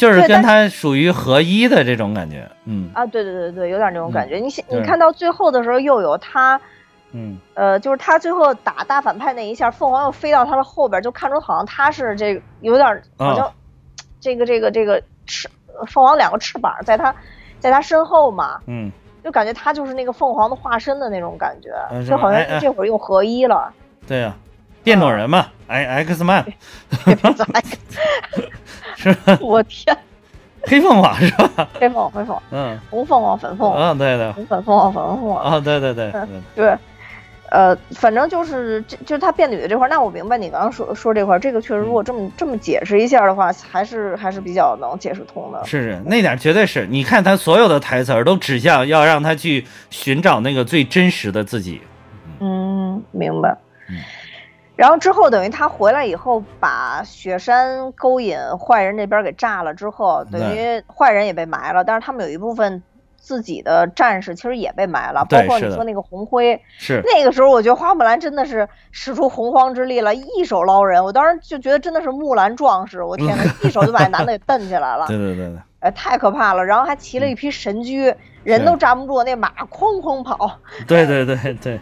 [0.00, 4.36] 就是跟他属于合一的这种感觉，嗯啊，对对对对，有点那种感觉。
[4.36, 6.58] 你你看到最后的时候，又有他，
[7.12, 13.52] 嗯呃，就是他最后打大反派那一下，凤凰又飞到他的后边，就看出好像他是这个有点好像
[14.20, 15.46] 这个这个这个翅
[15.86, 17.14] 凤凰两个翅膀在他
[17.58, 18.90] 在他身后嘛，嗯，
[19.22, 21.70] 就感觉他就是那个凤凰的化身的那种感觉，
[22.06, 23.70] 就好像这会儿又合一了。
[24.06, 24.34] 对呀，
[24.82, 26.44] 变种人嘛，X X Man。
[29.00, 29.38] 是吧？
[29.42, 29.96] 我天，
[30.62, 31.66] 黑凤凰是吧？
[31.74, 36.12] 黑凤黑凤，嗯，红凤凰粉凤凰，嗯，对对，红粉凤凰粉凤凰，啊，对对对，
[36.54, 36.76] 对，
[37.50, 45.64] 呃，反正就是这就是他变女的这块，那我明白你刚刚说说这块，这个确实如果这么这么解释一下的话，还是还是比较能解释通的。
[45.64, 51.80] 是是，那点绝对是，你看他所有的台词都指向要让他去寻找那个最真实的自己。
[52.38, 53.56] 嗯，明白。
[54.80, 62.82] 然后之后等于他回来以后，把雪山勾引坏人那边给炸了之后，等于坏人也被埋了，但是他们有一部分
[63.18, 67.02] 自己的战士其实也被埋了，包括你说那个红灰，是。
[67.04, 78.14] 那个时候我觉得花木兰真的是使出洪荒之力了，一手捞人，我当时就觉得真的是木兰壮士，我天呐， 一手就把那男的给蹬起来了，对对对对，哎，太可怕了，然后还骑了一匹神驹，
[78.44, 80.58] 人都站不住，那马哐哐跑，
[80.88, 81.78] 对对对对。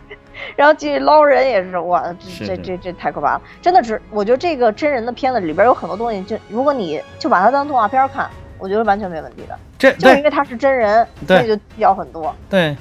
[0.57, 2.05] 然后继续捞人也是哇，
[2.39, 3.43] 这这这这太可怕了！
[3.63, 8.29] 真的只我觉得这个真人的片子里边有很多东西，就如果你就把它当动画片看，
[8.59, 9.59] 我觉得完全没问题的。
[9.79, 12.35] 这就因为它是真人，所以就较很多。
[12.51, 12.77] 对，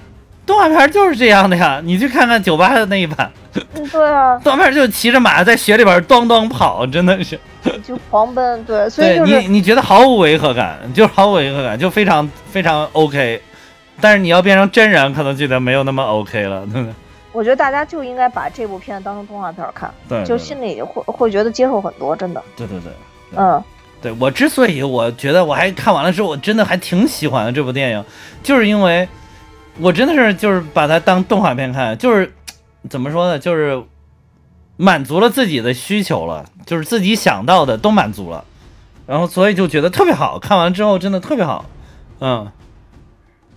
[0.46, 3.32] 动画片就是这样的呀，你去看看九八的那一版。
[3.92, 7.40] 对啊，动画片就骑着马在雪里边咚咚跑，真的是
[7.84, 8.64] 就狂奔。
[8.66, 13.42] 对，所以就是你你觉得毫无违和感，就是毫无违和感，就非常非常 OK。
[14.00, 16.94] 但是你要变成真人，可能觉得没有那么 OK 了，对不对？
[17.38, 22.42] 我觉得大家就应该把这部片当成动画片看，对，就心里会会觉得接受很多，真的。
[22.56, 22.92] 对对对，
[23.36, 23.64] 嗯，
[24.02, 28.04] 对我之所以我觉得我还看完了之后，我真的还挺喜欢的这部电影，
[28.42, 29.08] 就是因为
[29.80, 32.34] 我真的是就是把它当动画片看，就是
[32.90, 33.80] 怎么说呢，就是
[34.76, 38.44] 满足了自己的需求了，就是自己想到的都满足了，
[39.06, 41.66] 然后所以就觉得特别好看完之后真的特别好，
[42.20, 42.52] 嗯。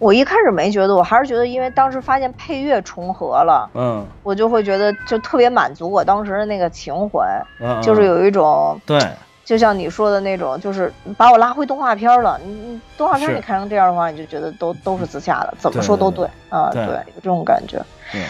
[0.01, 8.98] 我一开始没觉得，我还是觉得，因为当时发现配乐重合了，嗯，我就会觉得就特别满足我当时的那个情怀，嗯，就是有一种对，
[9.44, 12.40] 就像你说的那种，就是把我拉回动画片了。
[12.42, 17.78] 你你动画片你看成这样的话，你就觉得都都是自洽的，怎么说都对啊，对，有这种感觉。
[18.11, 18.22] 对。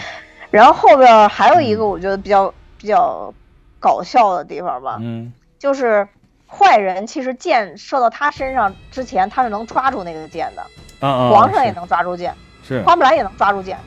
[0.51, 3.33] 然后后边还有一个我觉得比较比较
[3.79, 6.05] 搞笑的地方吧，嗯，就是
[6.51, 10.63] 坏人其实箭射到他身上之前，他是能抓住那个箭的。
[10.99, 13.77] 皇上也能抓住箭，是花木兰也能抓住箭，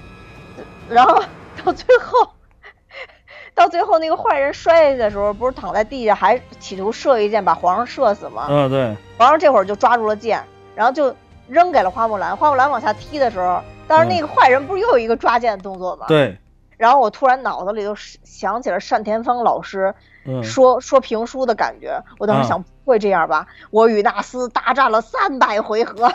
[0.88, 1.22] 然后
[1.64, 2.28] 到最后，
[3.54, 8.46] 到最后那个坏人摔下去的时候，不是躺在地下还企图射一箭把皇上射死吗？
[8.48, 8.96] 嗯，对。
[9.16, 10.42] 皇上这会儿就抓住了箭，
[10.74, 11.14] 然后就
[11.46, 12.36] 扔给了花木兰。
[12.36, 16.06] 花木兰往下踢的时候，当时那个坏人不是又有一个抓箭的动作吗？
[16.08, 16.36] 对。
[16.76, 19.94] 然后我突然脑子里就想起了单田芳老师
[20.43, 23.47] 说说评书的感觉，我当时想不会这样吧？
[23.70, 26.11] 我与纳斯大战了三百回合。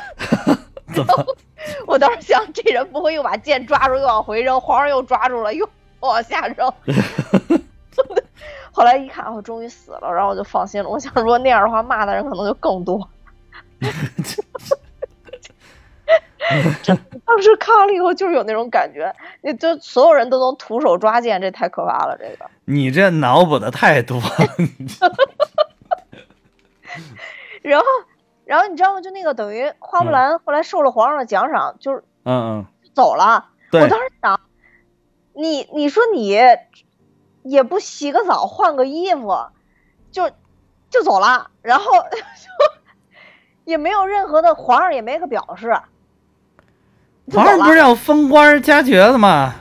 [1.85, 6.73] 我当时想，这人不会又把剑抓住又往回扔，皇上又抓住了又往下扔。
[8.71, 10.89] 后来一看，我终于死了，然后我就放心了。
[10.89, 13.07] 我想，如果那样的话，骂的人可能就更多。
[17.25, 22.17] 当时看完了以后，就是有那种感觉，你就所有人都能徒手抓剑，这太可怕了。
[22.17, 24.23] 这个你这脑补的太多了。
[27.61, 27.85] 然后。
[28.45, 29.01] 然后你知道吗？
[29.01, 33.45] 就那个等于花木兰后来受了皇上的奖赏，就是嗯嗯走了。
[33.71, 34.41] 我当时想，
[35.33, 36.35] 你你说你
[37.43, 39.37] 也不洗个澡换个衣服，
[40.11, 40.31] 就
[40.89, 42.17] 就走了，然后就
[43.65, 45.79] 也没有任何的皇上也没个表示。
[47.33, 49.53] 皇上不是要封官加爵的吗？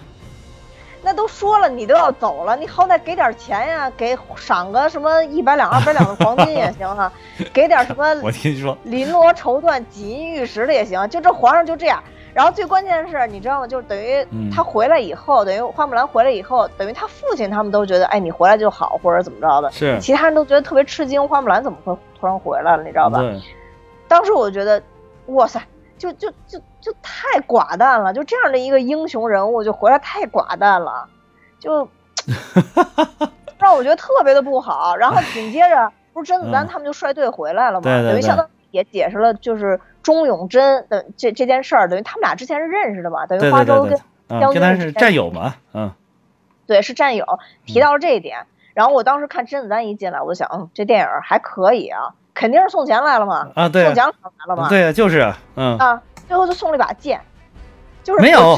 [1.00, 7.10] 那都说了，你都要走了，你好歹给点钱呀，给赏个什么一百两、二百两的黄金也行哈，
[7.52, 11.08] 给点什么我听说绫罗绸缎、锦衣玉食的也行。
[11.08, 12.02] 就这皇上就这样，
[12.34, 13.66] 然后最关键的是，你知道吗？
[13.66, 19.70] 就是等于他回来以后，等于花木兰回来以后，等于他父亲他们都觉得，哎，你回来就好，或者怎么着的。
[19.70, 22.82] 是，其他人都觉得特别吃惊，花木兰怎么会突然回来了？
[22.82, 23.22] 你知道吧？
[24.08, 24.82] 当时我觉得，
[25.28, 25.62] 哇塞，
[25.96, 26.60] 就就就。
[26.80, 31.08] 就太寡淡了，就这样的一个英雄人物就回来太寡淡了，
[31.58, 31.88] 就
[33.58, 34.94] 让我觉得特别的不好。
[34.96, 37.84] 然后紧接着 不是甄子丹他们就率队回来了嘛？
[37.84, 43.26] 等于相当于也解释了就是钟永贞的这这件事儿，等于他们俩之前是认识的嘛？
[43.26, 43.98] 等于花粥跟
[44.40, 45.56] 将军是战友嘛？
[45.74, 45.92] 嗯，
[46.66, 47.24] 对，是战友。
[47.66, 53.48] 提到了这一点，然后我当时看甄子丹一进来，我就想，嗯，这电影还可以啊，肯定是送钱来了嘛？
[53.54, 54.68] 啊，对，送奖赏来了嘛？
[54.68, 56.02] 对，就是，嗯啊。
[56.28, 57.20] 最后就送了一把剑，
[58.04, 58.56] 就是没有，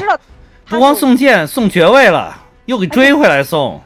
[0.65, 3.81] 不光送剑，送爵位了，又给追回来送，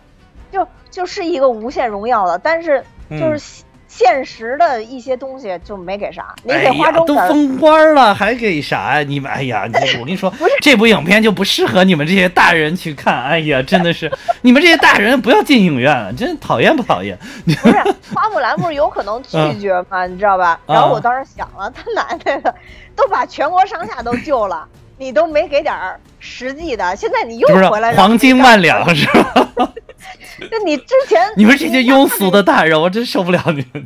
[0.51, 3.63] 就就是一个无限荣耀了，但是就是。
[3.97, 9.03] 现实的一些东西就没给啥，你给花粥都封官了，还给啥呀？
[9.07, 9.63] 你们哎呀，
[9.97, 13.23] 我跟你说，这部影片就不适合你们这些大人去看。
[13.23, 17.17] 哎呀，真的是，你们这些大人不要进影院了，真讨厌不讨厌？
[17.63, 17.77] 不是
[18.13, 20.05] 花木兰不是有可能拒绝吗？
[20.05, 20.59] 你知道吧？
[20.67, 22.53] 然后我当时想了，他奶奶的，
[22.97, 24.67] 都把全国上下都救了，
[24.97, 25.73] 你都没给点
[26.19, 29.71] 实际的，现在你又回来黄金万两是吧？
[30.49, 33.85] 就你之前，你们这些庸俗的大人，我真受不了你们。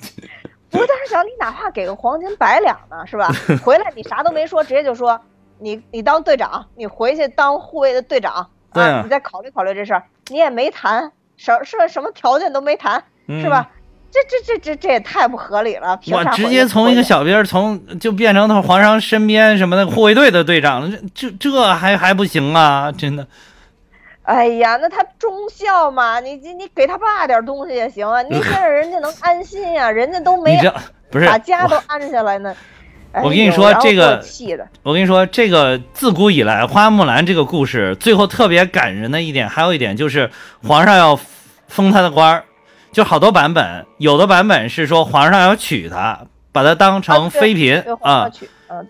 [0.69, 3.29] 不是，但是想你哪怕给个黄金百两呢，是吧？
[3.63, 5.19] 回来你啥都没说，直接就说
[5.59, 13.69] 你你当队长，你回去当护卫的队长啊，你再考虑考虑这事儿，你也没谈什是什么条件都没谈，嗯是吧？
[14.11, 15.99] 这这这这这也太不合理了！
[16.11, 22.91] 我直接从一个小兵儿从就变成他皇上身边什么的护卫队的队长了，这这这还还不行啊！
[22.91, 23.27] 真的，
[24.29, 30.55] 哎呀，那他忠孝嘛，你你你给他爸点东西也行啊， 你先让人家能安心呀、人家都没
[31.09, 32.55] 不是把家都安下来呢。
[33.11, 34.23] 哎我跟你说这个，
[34.83, 40.29] 我跟你说，这个自古以来花木兰这个故事最后特别感人的一点，还有一点就是
[40.61, 41.19] 皇上要
[41.67, 42.43] 封他的官儿，
[42.91, 46.19] 就好多版本，有的版本是说皇上要娶她，
[46.51, 48.29] 把她当成妃嫔啊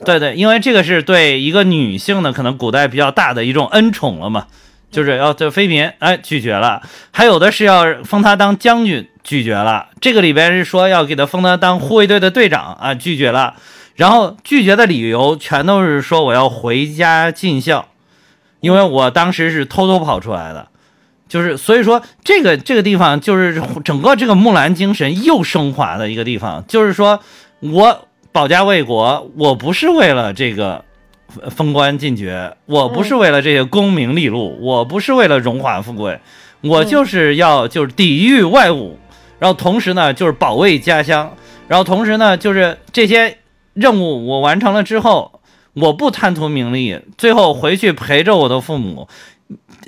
[0.04, 4.48] 对对，因为这个是对一个女性的可能古代比较大的一种恩宠了嘛，
[4.92, 6.82] 就是要这妃嫔，哎，拒绝了；
[7.12, 9.88] 还有的是要封他当将军，拒绝了。
[10.02, 13.56] 这个里边是说要给他封他当护卫队的队长啊，拒绝了。
[13.96, 17.90] 然后拒绝的理由全都是说我要回家尽孝，
[18.62, 20.70] 因为我当时是偷偷跑出来的，
[21.28, 27.20] 就是所以说这个这个地方就是整个这个木兰精神又升华的一个地方，就是说
[27.60, 30.86] 我保家卫国，我不是为了这个
[31.50, 36.20] 封官进爵，我不是为了这些功名利禄，我不是为了荣华富贵，
[36.62, 38.94] 我就是要就是抵御外侮，
[39.40, 41.36] 然后同时呢就是保卫家乡，
[41.68, 43.38] 然后同时呢就是这些
[43.74, 45.40] 任务我完成了之后，
[45.74, 49.08] 我不贪图名利，最后回去陪着我的父母，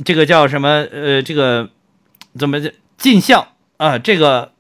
[0.06, 0.88] 这个叫什么？
[0.92, 1.70] 呃，这个
[2.38, 2.60] 怎么
[2.98, 3.98] 尽孝啊？
[3.98, 4.52] 这个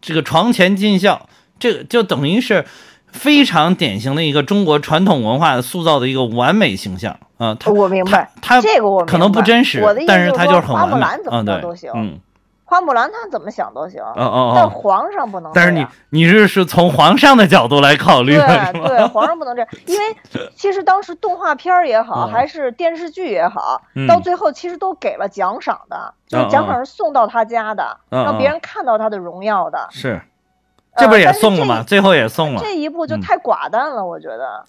[0.00, 1.28] 这个床前尽孝，
[1.58, 2.64] 这个就等于是
[3.12, 7.56] 非常典型的一个中国传统文化塑造的一个完美形象啊。
[7.58, 11.42] 他我明白他他这个我可能不真实我的意，思但是他就是很完美花木兰怎么啊。
[11.42, 12.18] 对都行，嗯，
[12.64, 14.68] 花木兰她怎么想都行，哦哦但哦。
[14.68, 15.86] 皇上不能这但是你。
[16.10, 18.88] 你是是从皇上的角度来考虑的，对？
[18.88, 20.04] 对，皇上不能这样，因为
[20.54, 29.86] 其实当时动画片也好，嗯还是电视剧也好，嗯到最后其实都给了奖赏的，就是奖赏是送到他家的，让别人看到他的荣耀的。
[29.90, 30.20] 是，
[30.98, 31.82] 这不是也送了吗？
[31.86, 32.60] 最后也送了。
[32.62, 34.64] 这一步就嗯太寡淡了，我觉得。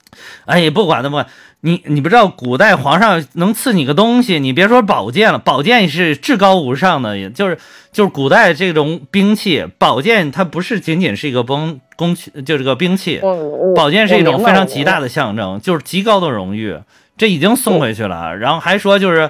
[0.45, 1.25] 哎，不管的不管，
[1.61, 7.57] 你你不知道古代皇上能赐你个东西，你别说宝剑了，宝剑是至高无上的，也就是
[7.91, 15.01] 就是古代这种兵器，宝剑它不是仅仅是一个兵工器，就这个兵器，嗯，宝剑是一种非常极大的。
[15.01, 16.77] 的象征，就是极高的荣誉，
[17.17, 19.29] 这已经送回去了，然后还说就是。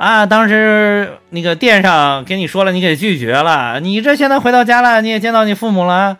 [0.00, 3.78] 啊，当时那个殿上给你说了，你给拒绝了。
[3.80, 6.16] 你这现在回到家了，你也见到你父母了，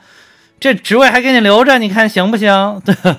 [0.60, 2.80] 这职位还给你留着，你看行不行？
[2.84, 2.94] 对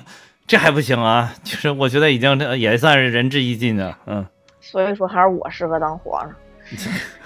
[0.48, 1.34] 这还不行啊？
[1.44, 4.26] 就是我觉得已经这也算是仁至义尽的，嗯，
[4.62, 6.34] 所以说还是我适合当皇上。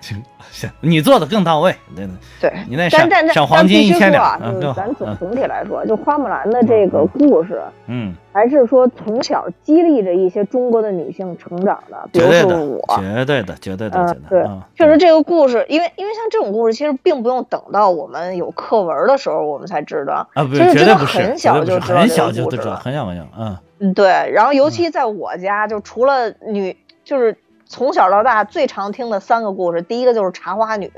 [0.00, 0.22] 行
[0.52, 2.06] 行，你做的更到位，对
[2.40, 20.28] 对，对，你那赏但但赏黄金一千两，就是咱总嗯总体来说，就花木兰的这个故事，嗯，还是说从小激励着一些中国的女性成长的，比如绝对的说我，，绝对的，绝对的，嗯绝，对对的，嗯，确实这个故事，因为因为像这种故事，其实并不用等到我们有课文的时候，我们才知道。
[20.34, 22.76] 啊，不其是，绝对不是，很小就是知道这小就知道。
[22.76, 24.06] 很小很小，嗯，嗯，对。
[24.32, 30.90] 然后尤其在我家，就除了女，就是从小到大最常听的三个故事，第一个就是茶花女，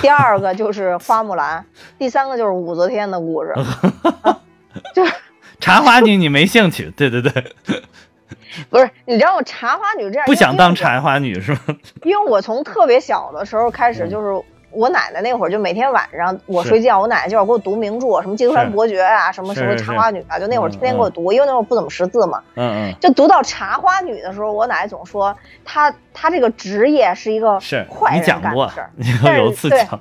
[0.00, 1.64] 第二个就是花木兰，
[1.98, 3.54] 第三个就是武则天的故事。
[4.22, 4.40] 啊
[4.94, 5.12] 就是
[5.60, 7.32] 茶花女你没兴趣，对对对，
[8.70, 11.00] 不是，你知道我茶花女这样，不想当茶。
[11.00, 11.60] 花女是吗？
[12.04, 14.42] 因为我从特别小的时候开始，嗯就是
[14.78, 22.40] 我奶奶那会儿，就每天晚上我睡觉，我奶奶就要给我读名著，什么《芥川是伯爵》啊，什么什么茶花女啊，就那会儿嗯天天给我读，因为那会儿不怎么识字嘛。
[22.54, 30.00] 嗯就读到茶花女的时候，我奶奶总说她她这个职业是一个坏人你讲过干的事儿，， 你但是有次对讲，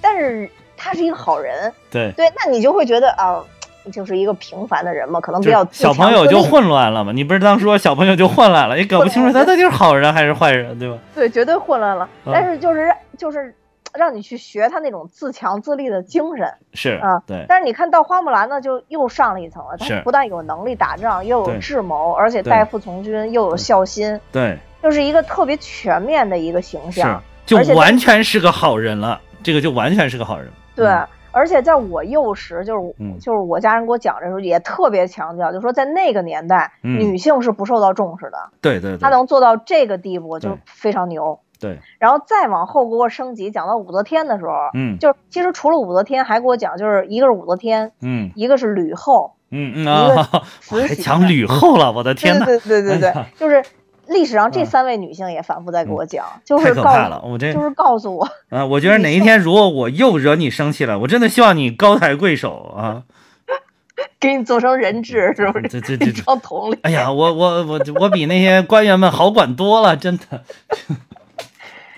[0.00, 2.10] 但是她是一个好人，对。
[2.16, 3.44] 对，那你就会觉得啊。
[3.92, 10.98] 就是一个平凡的人嘛，可能比较自小朋友就混乱了嘛，你不是当说小朋友就混乱了，也搞不清楚他到底是好人还是坏人，对吧？
[11.14, 12.08] 对，绝对混乱了。
[12.24, 13.54] 嗯但是就是就是
[13.96, 16.52] 让你去学他那种自强自立的精神。
[16.72, 19.76] 是啊，对，但是你看到花木兰呢，就又上了一层了。
[19.78, 30.48] 是她不但有能力打仗，又有智谋，而且对代父从军，又有孝心，对，就是一个特别全面的一个形是象。，就而且完全是个好人了，这个就完全是个好人。
[30.74, 38.38] 对，嗯而且在我幼时，就是、嗯就是我家人给我讲的时候，也特别强调，就说在那个年代，嗯女性是不受到重视的。
[38.62, 41.38] 对对对，她能做到这个地步，就非常牛。
[41.60, 50.28] 对，然后再往后给我升级，讲到武则天的时候，嗯就是其实除了武则天，还给我讲，就是一个是武则天，嗯一个是吕后，嗯嗯啊，
[50.70, 53.64] 还讲吕后了，我的天呐，对对对对就是
[54.06, 63.02] 历史上这嗯三位女性也反复在给我讲，就是告可怕了，我这就是告诉我，啊，我觉得哪一天如果我又惹你生气了，我真的希望你高抬贵手啊！
[64.20, 65.68] 给你做成人质，是不是？
[65.68, 66.78] 这这这这，装桶里。
[66.84, 70.42] 哎呀，我我我我比那些官员们好管多了，真的。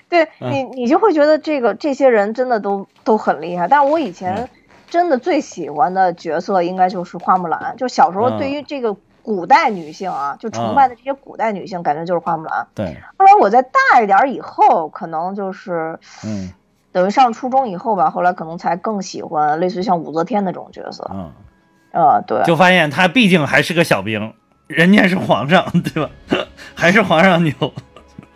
[0.08, 3.68] 对你，你就会觉得这个这些人真的都都很厉害。
[3.68, 4.48] 但是我以前
[4.88, 12.66] 真的最喜欢的角色应该就是花木兰，就小时候对于这个古代女性啊，就崇拜的这些古代女性，感觉就是花木兰。
[12.74, 12.96] 对。
[13.18, 16.50] 后来我在大一点以后，可能就是嗯，
[16.90, 21.10] 等于上初中以后吧，后来可能才更喜欢类似于像武则天那种角色。
[21.12, 21.30] 嗯。
[21.90, 22.42] 呃，对。
[22.44, 24.32] 就发现他毕竟还是个小兵，
[24.66, 26.10] 人家是皇上，对吧？
[26.74, 27.52] 还是皇上牛。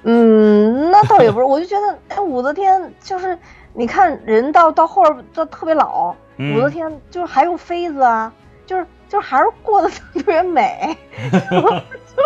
[0.05, 3.39] 嗯，那倒也不是，我就觉得，哎，武则天就是，
[3.73, 8.33] 你看人到到后边都特别老，武则天就是还有妃子啊，
[8.67, 10.97] 就是就是还是过得 特别美，
[11.31, 12.23] 就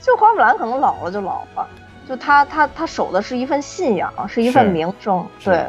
[0.00, 1.66] 就花木兰可能老了就老了，
[2.06, 5.66] 就她她她守的是一份信仰，是一份名声，对，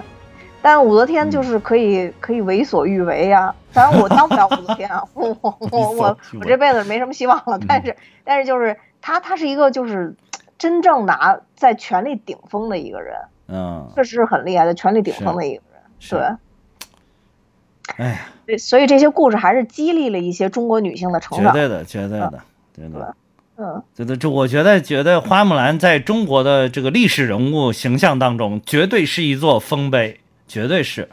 [0.61, 10.13] 但武则天就是可以可以为所欲为呀，反正我当不了武则天啊，我我 我我我这辈子没什么希望了，但是但是就是她她是一个就是。
[10.61, 13.15] 真正拿在权力顶峰的一个人，
[13.47, 22.43] 嗯，确实是很厉害的权力顶峰的一个人，对，哎，对，所以这些故事还是激励了一些中国女性的成长，绝对的，绝对的，
[22.75, 23.15] 对的，
[23.57, 31.09] 嗯，对对，这我觉得，觉得花木兰在中国的这个历史人物形象当中，绝对是一座丰碑，绝对是，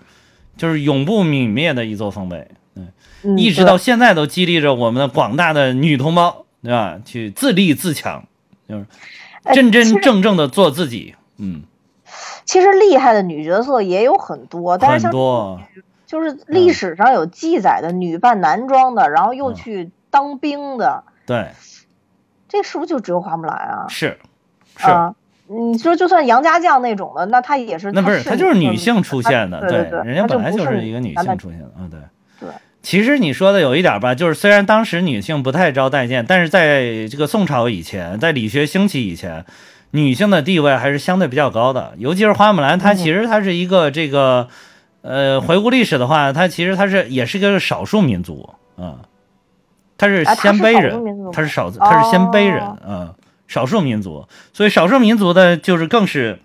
[0.59, 7.01] 就是永不泯灭的一座丰碑，嗯，一直到现在都激励着我们的广大的女同胞，对吧？
[7.03, 8.23] 去自立自强，
[8.69, 8.85] 就是。
[9.53, 11.63] 真真正正的做自己，嗯，
[12.45, 15.13] 其实厉害的女角色也有很多，但是像
[16.07, 21.51] 就是历史上有记载的女扮男装的，然后又去当兵的，对，
[22.49, 23.87] 这是不是就只有花木兰啊？
[23.89, 24.19] 是，
[24.77, 24.87] 是，
[25.47, 32.01] 你说就算杨家将那种的，那她也是，那不是她就是女性出现的，对对，人家本来就是一个女性出现的，嗯，对。
[32.89, 39.45] 其实你说的有一点吧，就是虽然当时女性不太招待见，但是在这个宋朝以前，在理学兴起以前，
[39.91, 41.93] 女性的地位还是相对比较高的。
[41.99, 44.49] 尤其是花木兰，她其实她是一个这个，
[45.03, 49.01] 呃，回顾历史的话，她其实她是也是一个少数民族啊，
[49.99, 53.12] 她是鲜卑人，她是少她是鲜卑人啊，
[53.47, 56.39] 少数民族，所以少数民族的就是更是，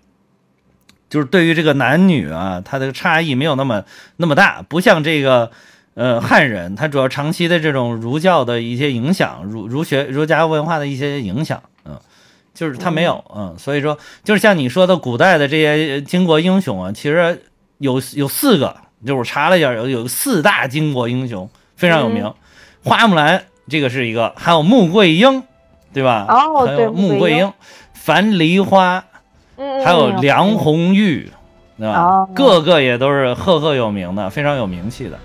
[1.08, 3.84] 就是对于这个男女啊，它的差异没有那么
[4.18, 5.50] 那么大，不像这个。
[5.94, 11.96] 呃，汉人他主要长期的这种儒教的一些影响，儒儒学儒家文化的一些影响，嗯，
[12.52, 17.40] 就是他没有，嗯，所以说就是像你说的古代的这些巾帼英雄啊，其实
[17.78, 18.76] 有有四个，
[19.06, 22.32] 就是我查了一下，有有四大巾帼英雄非常有名，
[22.82, 25.44] 花木兰这个是一个，还有穆桂英，
[25.92, 26.26] 对吧？
[26.28, 27.52] 哦，对，穆桂英，
[27.92, 29.04] 樊梨花，
[29.84, 31.30] 还有梁红玉，
[31.78, 32.00] 对吧？
[32.00, 35.16] 哦个个也都是赫赫有名的，非常有名气的。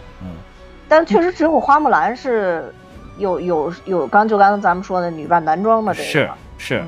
[0.90, 2.74] 但确实只有花木兰是
[3.20, 6.84] 有有有刚就刚刚咱们说的女扮男装的这个是是，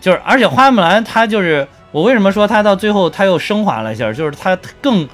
[0.00, 5.06] 就是而且花木兰她就是我为什么说她到最后她又升华了一下，就是她更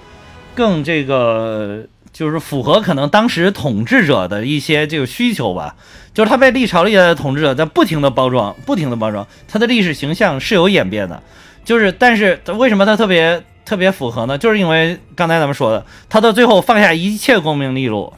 [0.55, 5.75] 更这个就是符合可能当时统治者的一些这个需求吧，
[6.13, 11.21] 就是她被历朝历代的统治者在不停的包装，不停的包装，她的历史形象是有演变的，
[11.65, 13.43] 就是但是为什么她特别？
[13.65, 18.13] 特别符合呢，就是因为刚才咱们说的，他到最后放下一切功名利禄，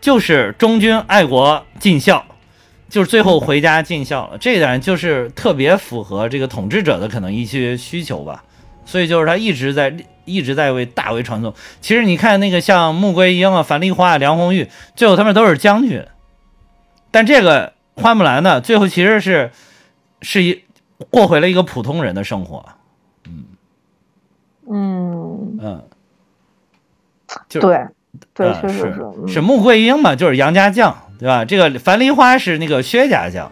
[0.00, 2.24] 就是忠君爱国尽孝，
[2.88, 4.38] 就是最后回家尽孝了。
[4.38, 8.42] 这一点就是特别符合这个统治者的可能一些需求吧。
[8.84, 11.54] 所以就是他一直在一直在为大为传颂。
[11.80, 16.04] 其实你看那个像穆桂英啊、樊梨花啊、梁红玉，最后他们都是将军，
[17.12, 19.52] 但这个花木兰呢，最后其实是
[20.20, 20.64] 是一
[21.10, 22.64] 过回了一个普通人的生活。
[24.72, 25.82] 嗯嗯，
[27.48, 27.80] 就对
[28.32, 31.44] 对，确实是是穆桂英嘛，就是杨家将，对吧？
[31.44, 33.50] 这个樊梨花是那个薛家将，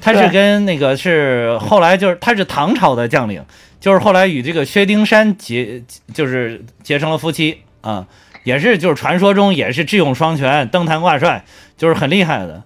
[0.00, 3.44] 他是跟那个是后来就是他是唐朝的将领，
[3.80, 8.06] 就是后来与这个薛丁山结就是结成了夫妻啊，
[8.44, 11.44] 也是就是传说中也是智勇双全、登坛挂帅，
[11.76, 12.62] 就是很厉害的。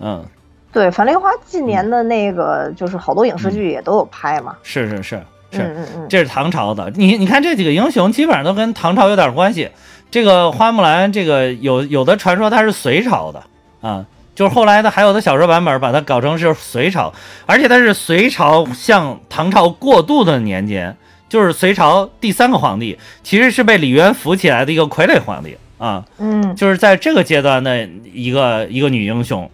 [0.00, 0.24] 嗯，
[0.72, 4.56] 对，樊梨花近年的那个就是好多影视剧也都有拍嘛。
[4.62, 5.22] 是是是。
[5.52, 6.92] 是，这是唐朝的。
[6.96, 9.68] 你你看这几个英雄，基本上都跟唐朝有点关系。
[10.10, 13.42] 这个花木兰，这个有有的传说她是隋朝的
[13.80, 17.12] 啊，就是后来的还有的小说版本把它搞成是隋朝，
[17.46, 20.96] 而且它是隋朝向唐朝过渡的年间，
[21.28, 26.04] 就是隋朝第三个皇帝，其实是被李渊扶起来的一个傀儡皇帝啊。
[26.18, 29.50] 嗯，就是在这个阶段的一个一个女英雄。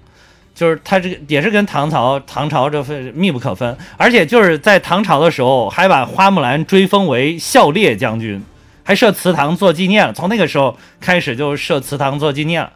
[0.57, 8.43] 就是他这个也是跟唐朝唐朝这份密不可分，而且就是在唐朝的时候，还把花木兰追封为孝烈将军，
[8.83, 10.15] 还设祠堂做纪念了。
[10.15, 12.73] 从那个时候开始就设祠堂做纪念了。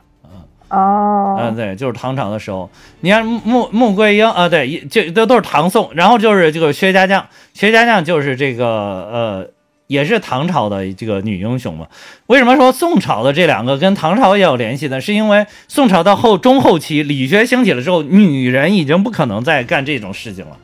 [0.69, 2.71] 哦，嗯，对，就是唐朝的时候。
[3.01, 9.51] 你看穆穆桂英啊，对，一这都都是唐宋，然后就是这个薛家将，薛家将就是这个呃，
[9.91, 11.89] 也是唐朝的这个女英雄嘛。
[12.29, 15.01] 为什么说宋朝的这两个跟唐朝也有联系呢？
[15.01, 20.57] 是因为宋朝到后中后期理学兴起了之后，女人已经不可能再干这种事情了。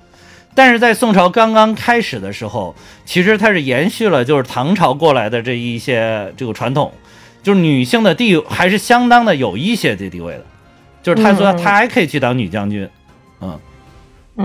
[0.54, 6.92] 但是在宋朝刚刚开始的时候，其实它是延续了就是唐朝过来的这一些这个传统，
[7.42, 10.44] 就是女性的地位还是相当的有一些的地位的，
[11.02, 12.88] 就是她说她还可以去当女将军，
[13.40, 13.58] 嗯，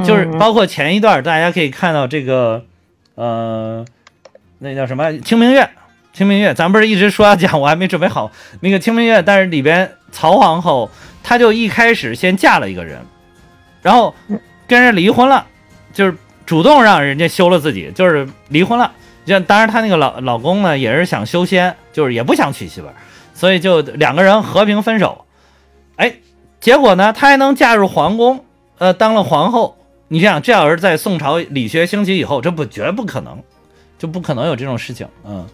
[0.03, 2.65] 就是包括前一段大家可以看到这个，
[3.15, 3.85] 呃，
[4.63, 5.67] 那叫什么清明月，
[6.13, 10.87] 清明月，咱不是一直说要讲，我还没准备好那个清明月，但是里边曹皇后
[11.23, 13.03] 她就一开始先嫁了一个人，
[13.81, 14.13] 然后
[14.67, 15.47] 跟人离婚了。
[15.91, 18.91] 就是主动让人家休了自己，就是离婚了。
[19.25, 22.93] 就当然，她那个老老公呢，也是想修仙，就是也不想娶媳妇儿，
[23.33, 25.25] 所以就两个人和平分手。
[25.95, 26.13] 哎，
[26.59, 28.45] 结果呢，她还能嫁入皇宫，
[28.77, 29.77] 呃，当了皇后。
[30.07, 33.41] 你想，这要是在宋朝理学兴起以后，这不绝不可能，
[34.01, 35.07] 就不可能有这种事情。
[35.23, 35.45] 嗯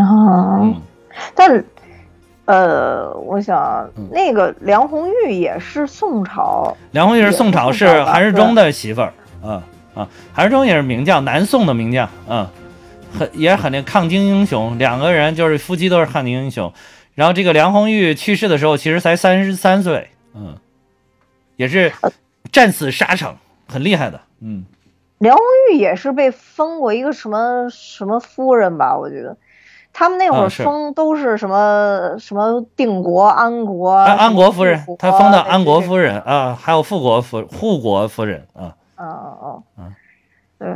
[0.00, 0.60] 啊，
[1.34, 1.64] 但
[2.44, 9.12] 呃，我想那个梁红玉也是宋朝，梁红玉是宋朝，是韩世忠的媳妇儿。
[9.42, 9.64] 啊
[9.96, 12.46] 啊，韩世忠也是名将，南宋的名将，嗯，
[13.18, 16.72] 很也很那抗金英雄，两个人就是夫妻都是抗金英雄。
[17.16, 20.56] 然后这个梁红玉去世的时候，其实才三十三岁，嗯，
[21.56, 21.92] 也是
[22.52, 23.36] 战死沙场，
[23.66, 24.64] 很厉害的，嗯。
[25.18, 28.96] 梁红玉也是被封过一个什么什么夫人吧？
[28.96, 29.36] 我觉得。
[29.90, 38.76] 他们那会儿封都是什么什么定国、安国、安国夫人，他封的安国夫人啊，还有富国夫护国夫人啊。
[38.96, 39.94] 哦哦哦，嗯，
[40.58, 40.68] 对，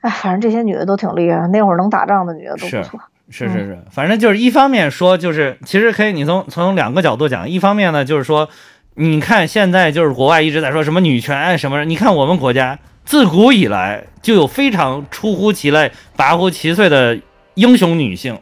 [0.00, 2.98] 哎，反正这些女的都挺厉害，那会儿能打仗的女的都不错。
[3.28, 8.48] 是是是，反正就是一方面说，就是其实可以你从从两个角度讲，一方面呢就是说，
[8.94, 17.18] 你看现在就是国外一直在说什么女权什么，你看我们国家自古以来就有非常出乎其类、拔乎其萃的
[17.54, 18.38] 英雄女性，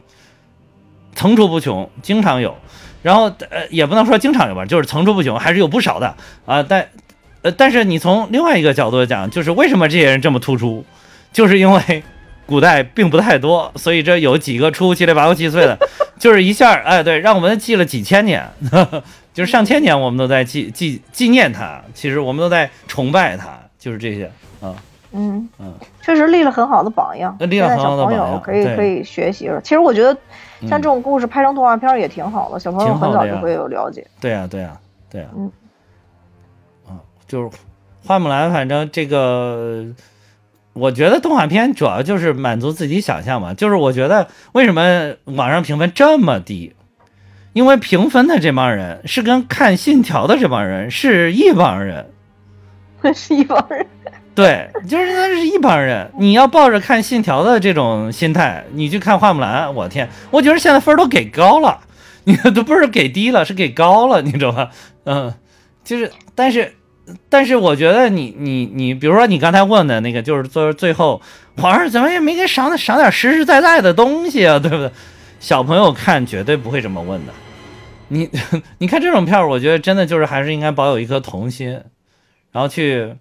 [1.15, 2.57] 层出不穷，经常有。
[3.03, 6.89] 然后呃，也不能说经常有吧，就是层出不穷，还是有不少的啊，但。
[7.43, 10.83] 呃，但是你从另外一个角度讲，就是为什么这些人这么突出，
[11.31, 12.03] 就是因为
[12.47, 15.79] 古代并不太多，所以这有几个出乎其类、拔乎其萃的，
[16.19, 18.51] 就是一下，哎，对，让我们记了几千年，
[19.35, 24.33] 就是上千年，我们都在记记纪念他，其实我们都在崇拜他，就是这些
[24.65, 24.75] 啊，
[25.13, 29.61] 嗯嗯，确实立了很好的榜样，立了很好的榜样，可以可以学习了。
[29.61, 30.17] 其实我觉得
[30.63, 34.07] 像这种故事拍成动画片也挺好的，小朋友很早就会有了解。
[34.21, 34.79] 对呀，对呀，
[35.11, 35.51] 对呀，嗯。
[37.27, 37.51] 就是
[38.07, 39.87] 花木兰，反正这个，
[40.75, 43.55] 我觉得动画片主要就是满足自己想象嘛。
[43.55, 46.77] 就是我觉得为什么网上评分这么低，
[47.55, 52.11] 因为评分的这帮人是跟看《信条》的这帮人是一帮人，
[53.15, 53.87] 是一帮人。
[54.35, 56.11] 对，就是那是一帮人。
[56.19, 61.81] 你要抱着看《信条》的这种心态，你去看花木兰，我天，我觉得现在分都给高了，
[62.25, 64.71] 你都不是给低了，是给高了，你知道吗？
[65.05, 65.35] 嗯，
[65.85, 66.75] 就是，但是。
[67.29, 71.21] 但是我觉得你你你，比如说你刚才问的那个，就是最最后
[71.59, 74.91] 皇上怎么也没给赏点赏点实实在在的东西啊，对不对？
[75.39, 77.33] 小朋友看绝对不会这么问的。
[78.09, 78.31] 你
[78.79, 81.79] 你看这种片儿，我觉得真的就是还是应该保有一颗童心，
[82.51, 83.15] 然后去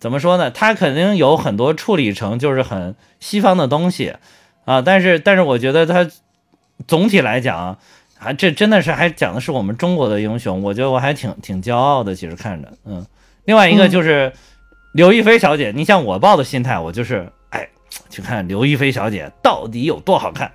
[0.00, 0.50] 怎么说呢？
[0.50, 4.16] 他肯定有很多处理成就是很西方的东西
[4.64, 6.10] 啊，但是但是我觉得他
[6.88, 7.78] 总体来讲。
[8.22, 12.14] 啊这真的是还讲的是我们中国的英雄，我觉得我还挺挺骄傲的。
[12.14, 13.06] 其实看着，嗯，
[13.46, 14.30] 另外一个就是
[14.92, 17.66] 刘亦菲小姐，你像我抱的心态，我就是哎，
[18.10, 20.52] 去看刘亦菲小姐到底有多好看，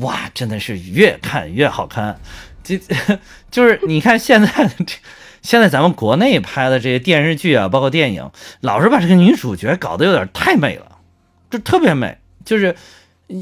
[0.00, 2.20] 哇，真的是越看越好看。
[2.62, 2.78] 这
[3.50, 4.48] 就是你看现在
[4.86, 4.94] 这
[5.42, 8.30] 现在咱们国内拍的这些电视剧啊，包括电影，
[8.60, 10.86] 老是把这个女主角搞得有点太美了，
[11.50, 12.74] 就特别美，就是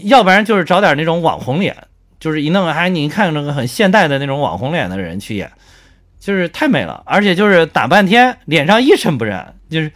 [0.04, 1.76] 要不然就是找点那种网红脸。
[2.18, 5.50] 就是一弄还你看那个很现代的那种网红脸的人去演，
[6.18, 9.90] 就是太美了，而且就是打半天脸上一尘不染，就是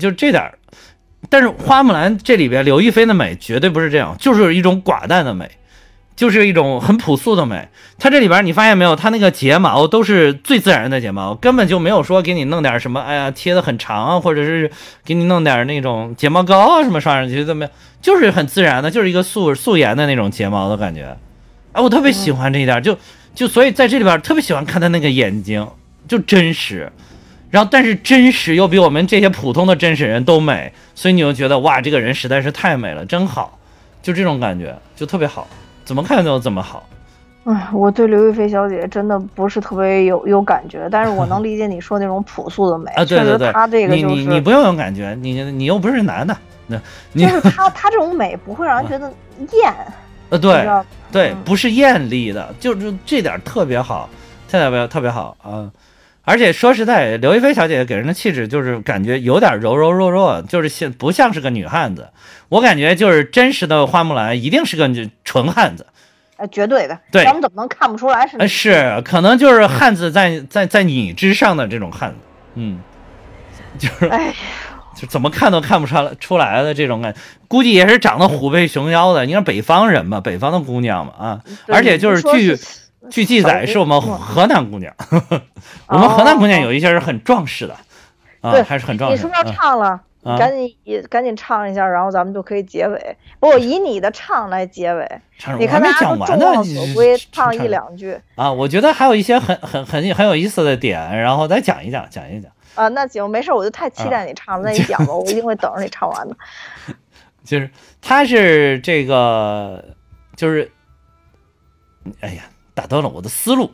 [0.00, 0.58] 就这点儿。
[1.28, 5.48] 但是花木兰这里边刘亦菲的美绝对不是这样，就是一种寡淡的美，
[6.14, 7.68] 就是一种很朴素的美。
[7.98, 14.70] 它这里边你发现没有，它那个睫毛都是最自然的睫毛，根本就没有说给你弄点什么，哎呀贴的很长啊，或者是
[15.04, 21.16] 给你弄点那种睫毛膏啊什么刷上去怎么样，就是很自然的，就是一个素素颜的那种睫毛的感觉。
[21.72, 22.98] 哎，我特别喜欢这一点，就
[23.34, 25.66] 就所以在这里边特别喜欢看他那个眼睛，
[26.06, 26.90] 就真实，
[27.50, 33.58] 然后但是真实又比我们这些普通的真实人都美，所以你又觉得哇，这个人实在是太美了，真好，
[34.02, 35.46] 就这种感觉就特别好，
[35.92, 36.88] 怎么看都怎么好，
[37.44, 42.90] 哎，我对刘亦菲小姐真的不是特别有有感觉，但是我能 理解你说那种朴素的美。
[42.92, 46.34] 啊，对对对，她这个就是你你你不用有感觉，你你又不是男的，
[46.66, 46.80] 那
[47.12, 49.12] 你就是她她这种美不会让人觉得
[49.52, 49.74] 艳。
[50.30, 50.66] 呃，对
[51.12, 54.08] 对，嗯不是艳丽的，就是这点特别好，
[54.48, 55.70] 特别特别好啊！
[56.24, 62.10] 而且说实在，刘亦菲小姐姐给人的气质就是感觉有点柔柔弱弱，就是像不像是个女汉子。
[62.48, 65.86] 我感觉就是真实的花木兰一定是个女纯汉子，
[66.36, 67.24] 哎，绝对的，对。
[67.24, 72.16] 咱们怎么能看不出来是呃，是可能就是汉子在在在你之上的这种汉子，
[72.54, 72.78] 嗯，
[73.78, 74.32] 就是哎，
[74.94, 77.14] 就怎么看都看不出来出来的这种感，
[77.48, 79.26] 估计也是长得虎背熊腰的。
[79.26, 82.81] 你看北方人嘛，北方的姑娘嘛啊，而且就是据是
[83.12, 84.92] 据记载是我们河南姑娘，
[85.86, 87.76] 我们河南姑娘有一些是很壮实的，
[88.40, 89.16] 啊，还是很壮实的。
[89.16, 90.00] 你是不是要唱了？
[90.38, 93.16] 赶紧也赶紧唱一下，然后咱们就可以结尾。
[93.40, 95.06] 不，我以你的唱来结尾。
[95.36, 102.50] 唱你看大家都众望所归，唱唱一两句啊，我觉得还有一些很很很很有意思的点，然后再讲一讲，讲一讲。
[102.76, 102.88] 啊。
[102.88, 104.70] 那行，没事，我就太期待你唱了。
[104.70, 106.36] 那你讲吧， 我一定会等着你唱完的。
[107.44, 107.68] 就是
[108.00, 109.84] 他是这个，
[110.36, 110.70] 就是，
[112.20, 112.44] 哎呀，
[112.74, 113.72] 打断了我的思路，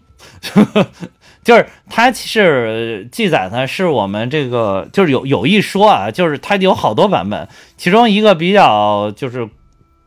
[1.44, 9.49] 就是他其实记载呢，是我们这个就是有有一说啊，就是他有好多版本，其中一个比较就是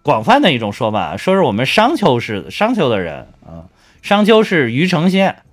[0.01, 3.65] 广泛的一种说法，说是我们商丘市商丘的人啊，
[4.01, 5.43] 商丘是虞城县。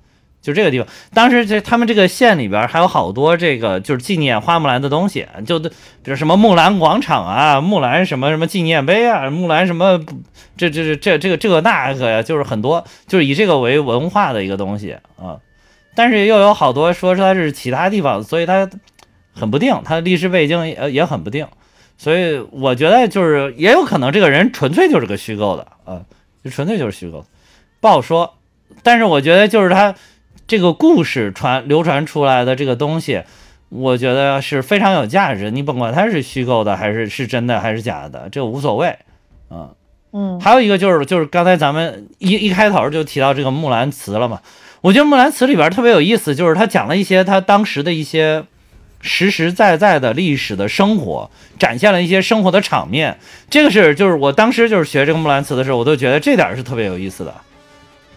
[0.40, 5.70] 就这个地方，当时这他们这个县里边还有好多这个就是纪念花木兰的东西，就比
[6.04, 10.00] 如什么木兰广场啊，木兰什么什么纪念碑啊，木兰什么
[10.56, 15.38] 这这这这这个这个那个呀，就是很多就是以这个为文化的一个东西啊。
[15.94, 18.70] 但是又有好多说是它是其他地方，所以它
[19.34, 21.46] 很不定，它的历史背景也也很不定。
[21.96, 26.02] 所以我觉得就是也有可能这个人纯粹就是个虚构的啊，
[26.44, 27.26] 就纯粹就是虚构，
[27.80, 28.34] 不好说。
[28.84, 29.92] 但是我觉得就是他
[30.48, 33.22] 这个故事传流传出来的这个东西，
[33.68, 35.50] 我觉得是非常有价值。
[35.50, 38.96] 你甭管它是虚构的还是是真的还是假的，这无所谓
[39.50, 39.70] 啊。
[40.10, 44.40] 嗯还有一个就是就是刚才咱们一一开头就提到这个《木兰辞》了嘛，
[44.80, 48.44] 我觉得《木兰辞》里边特别有意思，就是他讲了一些他当时的一些
[49.02, 53.18] 实实在在的历史的生活，展现了一些生活的场面。
[53.50, 57.34] 这个是就是我当时就是学这个《木兰辞》的时候，我都觉得这点儿是特别有意思的。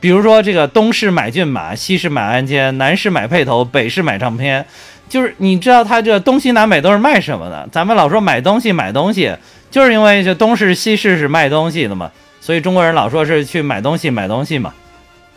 [0.01, 4.65] 比如说这个东市买骏马，西市买鞍鞯，南市买辔头，北市买唱片，
[5.07, 7.69] 就是你知道他这东西南北都是卖什么的？
[7.71, 9.33] 咱们老说买东西买东西，
[9.69, 14.73] 就是因为这东市西市是卖东西的嘛，所以中国人老说是去买东西买东西嘛，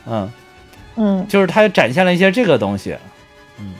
[0.06, 0.32] 嗯，
[0.96, 1.26] 嗯。
[1.28, 2.96] 就是他展现了一些这个东西，
[3.58, 3.74] 嗯，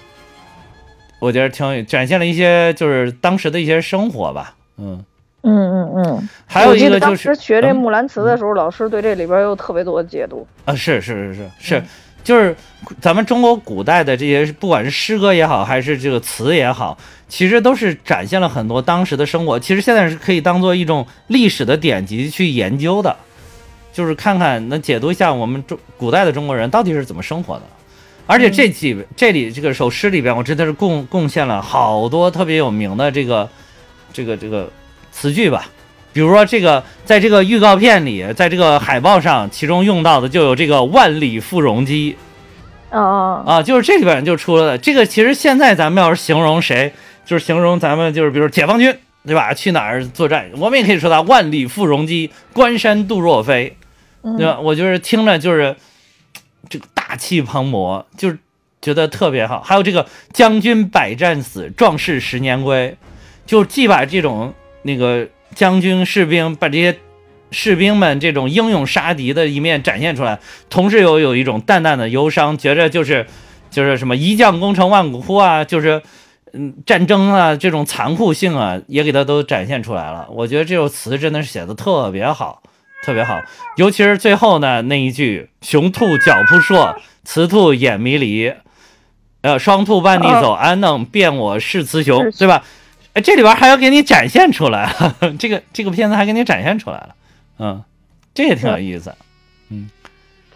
[1.19, 5.03] 我觉得挺有展现了一些就是当时的一些生活吧，嗯，
[5.45, 6.29] 嗯嗯嗯。
[6.47, 10.47] 还有一个就是时学这《嗯木兰辞》的时候，老师对这里边有特别多的解读。
[10.65, 11.85] 啊，是是是是是嗯，
[12.23, 12.57] 就是
[13.01, 16.97] 咱们中国古代的这些，不管是诗歌也好，还是这个词也好，
[17.29, 19.59] 其实都是展现了很多当时的生活。
[19.61, 23.15] 其实现在是可以当做一种历史的典籍去研究的，
[23.93, 27.63] 就是看看能解读一下我们中古代的中国人到底是怎么生活的。
[28.27, 33.47] 而且这几这里这个首诗里边，我真的是贡贡献了好多特别有名的这个
[34.15, 34.67] 这个这个
[35.15, 35.71] 词句吧。
[36.13, 42.17] 比如说这个，在这个预告片里，在这个海报上，其中用到的就有这个万里赴戎机
[42.91, 44.79] 啊啊啊，就是这里边就出了的。
[44.79, 46.93] 这个其实现在咱们要是形容谁，
[47.25, 48.97] 就是形容咱们就是比如解放军，
[49.27, 49.53] 对吧？
[49.53, 53.77] 去哪儿作战，我们也可以说他万里赴戎机，关山度若飞，
[54.23, 54.61] 嗯对吧？
[54.61, 55.75] 我就是听着就是
[56.69, 58.39] 这个大气磅礴，就是
[58.81, 59.61] 觉得特别好。
[59.61, 62.97] 还有这个将军百战死，壮士十年归，
[63.45, 64.55] 就既把这种
[64.85, 66.97] 那个将军士兵把这些
[67.51, 70.39] 士兵们这种英勇杀敌的一面展现出来，
[70.71, 73.27] 同时又有一种淡淡的忧伤，觉着就是
[73.71, 76.01] 就是什么一将功成万骨枯啊，就是
[76.53, 80.29] 嗯战争啊这种残酷性啊，也给他都展现出来了。
[80.31, 82.63] 我觉得这首词真的是写的特别好。
[83.05, 83.39] 特别好，
[83.77, 88.51] 尤其是最后呢那一句“雄兔脚扑朔，雌兔眼迷离，
[89.43, 92.65] 呃，双兔半地走，安能辨我是雌雄”，对吧？
[93.15, 94.93] 哎，这里边还要给你展现出来，
[95.39, 97.15] 这个这个片子还给你展现出来了，
[97.59, 97.83] 嗯，
[98.35, 99.15] 这也挺有意思，
[99.71, 99.89] 嗯，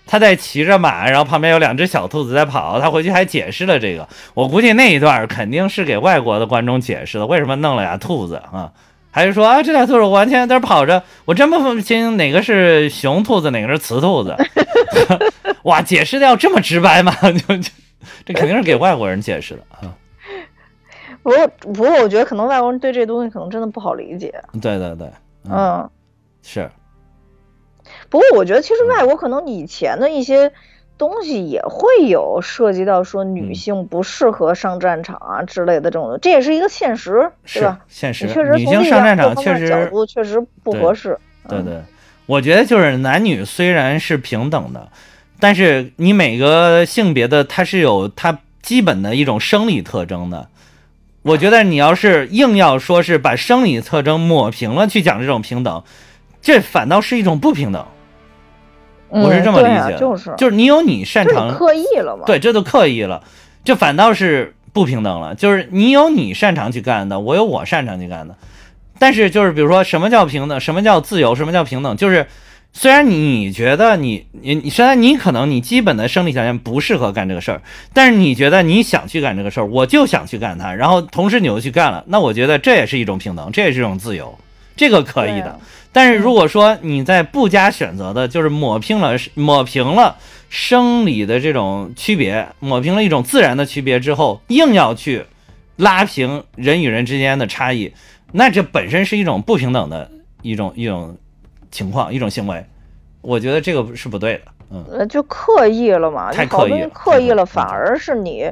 [0.07, 8.73] 他在骑着马，然后旁边有两只小兔子在跑，他回去还解释了这个，我估计那一段肯定是给外国的观众解释的，为什么弄了俩兔子啊？
[9.11, 14.37] 还是说啊，这俩兔子我完全在这跑着，我真不分不清哪个是雄兔子，哪个是雌兔子。
[15.63, 17.15] 哇，解释的要这么直白吗？
[17.23, 17.71] 就就
[18.27, 19.95] 这肯定是给外国人解释的啊。
[21.29, 24.33] 不过不过，我觉得可能外国人对这东西可能真的不好理解。
[24.62, 25.11] 对对对，
[25.51, 25.87] 嗯，
[26.43, 26.70] 是。
[28.09, 30.51] 不过我觉得其实外国可能以前的一些
[30.97, 37.81] 东西也会有涉及到说女性不适合上战场啊之类的这种，这也是一个现实，对吧？
[37.89, 41.18] 现实，确实女性上战场确实角度确实不合适。
[41.47, 41.83] 对对，
[42.24, 44.89] 我觉得就是男女虽然是平等的，
[45.39, 50.49] 但是你每个性别的它是有它基本的一种生理特征的。
[51.23, 55.83] 我觉得你要是硬要说是把生理特征抹平了去讲这种平等，
[56.41, 57.85] 这反倒是一种不平等。
[59.11, 62.25] 我是这么理解，就是就是你有你擅长，刻意了嘛？
[62.27, 63.23] 对，这都刻意了，
[63.64, 65.35] 这反倒是不平等了。
[65.35, 68.37] 就是你有你擅长去干的，我有我擅长去干的。
[68.99, 71.97] 但是就是比如说什么叫平等，什么叫自由，什么叫平等？
[71.97, 72.27] 就是
[72.73, 77.61] 虽然你觉得你你你虽然你可能你基本的生理条件不适合干这个事儿，
[77.93, 84.39] 但是你觉得你想去干这个事儿，我就想去干它，然后同时你又去干了，那我觉得这也是一种平等，这也是一种自由，
[84.77, 85.59] 这个可以的。
[85.91, 90.16] 但是如果说你在不加选择的，就是抹平了抹平了
[90.49, 95.25] 生理的这种区别，抹平了一种自然的区别之后，硬要去
[95.77, 97.93] 拉平人与人之间的差异，
[98.33, 100.09] 那这本身是一种不平等的
[100.43, 101.16] 一种一种
[101.71, 102.64] 情况，一种行为。
[103.21, 108.51] 我觉得这个是不对的，嗯，就刻意了嘛，太刻意，刻意了，反而是你。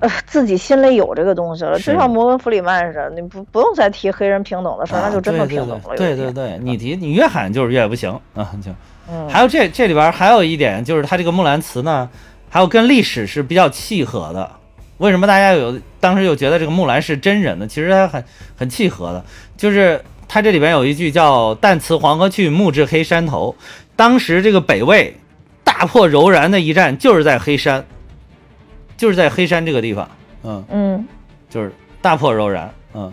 [0.00, 5.96] 呃，自己心里有这个东西了，就像摩根弗里曼似的，你不不用再提黑人平等的事儿，那就真的平等了。
[5.96, 8.50] 对对对，你提你越喊就是越不行啊！
[8.60, 8.72] 就，
[9.28, 12.10] 还有这这里边还有一点，就是他这个木兰辞呢，
[12.50, 14.50] 还有跟历史是比较契合的。
[14.98, 17.66] 为什么大家有当时又觉得这个木兰是真人呢？
[17.68, 18.24] 其实它很
[18.56, 19.24] 很契合的，
[19.56, 20.02] 就是
[20.32, 23.54] 他这里边有一句叫“旦辞黄河去，暮至黑山头”。
[23.94, 25.14] 当时这个北魏
[25.62, 27.84] 大破柔然的一战，就是在黑山。
[28.96, 30.08] 就是在黑山这个地方，
[30.42, 30.64] 嗯。
[30.70, 31.06] 嗯，
[31.50, 31.70] 就是
[32.00, 33.12] 大破柔然，嗯，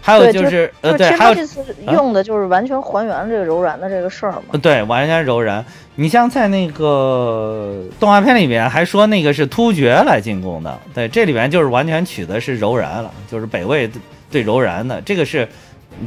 [0.00, 5.64] 还有就是呃对，还有这次用的就是完全还原这个柔然的这个事儿嘛，对，完全柔然。
[5.94, 13.88] 你像在那个动画片里面还说那个是突厥来进攻的，对，这里面就是完全取的是柔然了，就是北魏
[14.32, 15.48] 对柔然的，这个是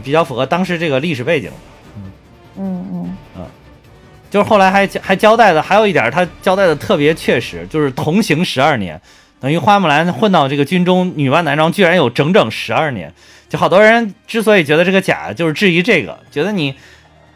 [0.03, 1.51] 比较符合当时这个历史背景，
[1.95, 2.11] 嗯
[2.57, 3.45] 嗯嗯嗯。
[4.29, 8.99] 就是后来还还交代的，还有一点他交代的特别确实，就是同行十二年，
[9.39, 13.13] 等于花木兰混到这个军中女扮男装，居然有整整十二年。
[13.47, 16.75] 就好多人之所以觉得这个假，就是质疑这个，觉得你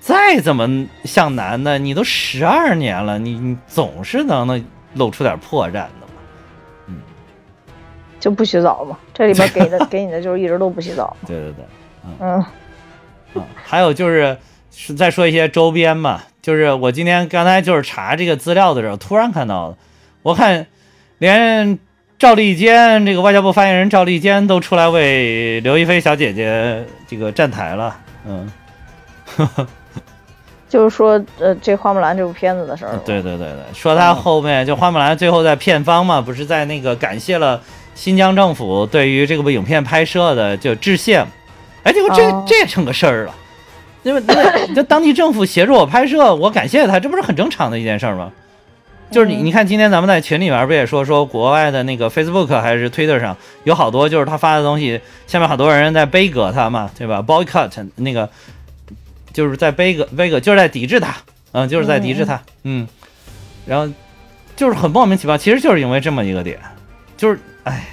[0.01, 6.07] 再怎么像男的，你都十二年了，你你总是能能露出点破绽的嘛。
[6.87, 6.99] 嗯，
[8.19, 11.15] 就不洗澡嘛，这里边给的 给你的就是一直都不洗澡。
[11.25, 11.65] 对对对，
[12.05, 12.43] 嗯。
[13.33, 14.37] 嗯，还有就是
[14.71, 16.21] 是再说一些周边嘛。
[16.41, 19.77] 就是我今天刚才就是查这个资料的时候，突然看到的，
[20.23, 20.65] 我看
[21.19, 21.77] 连
[22.17, 27.95] 赵立坚这个外交部发言人赵立坚都出来为刘亦菲小姐姐这个站台了，
[28.25, 28.51] 嗯，
[30.67, 37.61] 就是说呃这花木兰这部片子的事儿，对对对对，说他后面就花木兰最后在片方嘛，不是在那个感谢了
[37.93, 41.23] 新疆政府对于这个部影片拍摄的就致谢，
[41.83, 43.35] 哎，结果这这也成个事儿了。
[44.03, 48.31] 因为那这当地政府协助我拍摄，我感谢他，这不是很正常的一件事吗？
[49.11, 58.27] 就是你，你看今天咱们在群里面不也说说国外的那个 Facebook 还是 Twitter 上有好多就是他发的东西，下面好多人在背戈他嘛，对吧？Boycott 那个
[59.33, 61.15] 就是在背戈背戈，就是在抵制他，
[61.51, 62.87] 嗯，就是在抵制他，嗯，
[63.67, 63.93] 然后
[64.55, 66.57] 就是很莫名其妙，其实就是因为这么一个点，
[67.17, 67.85] 就是哎，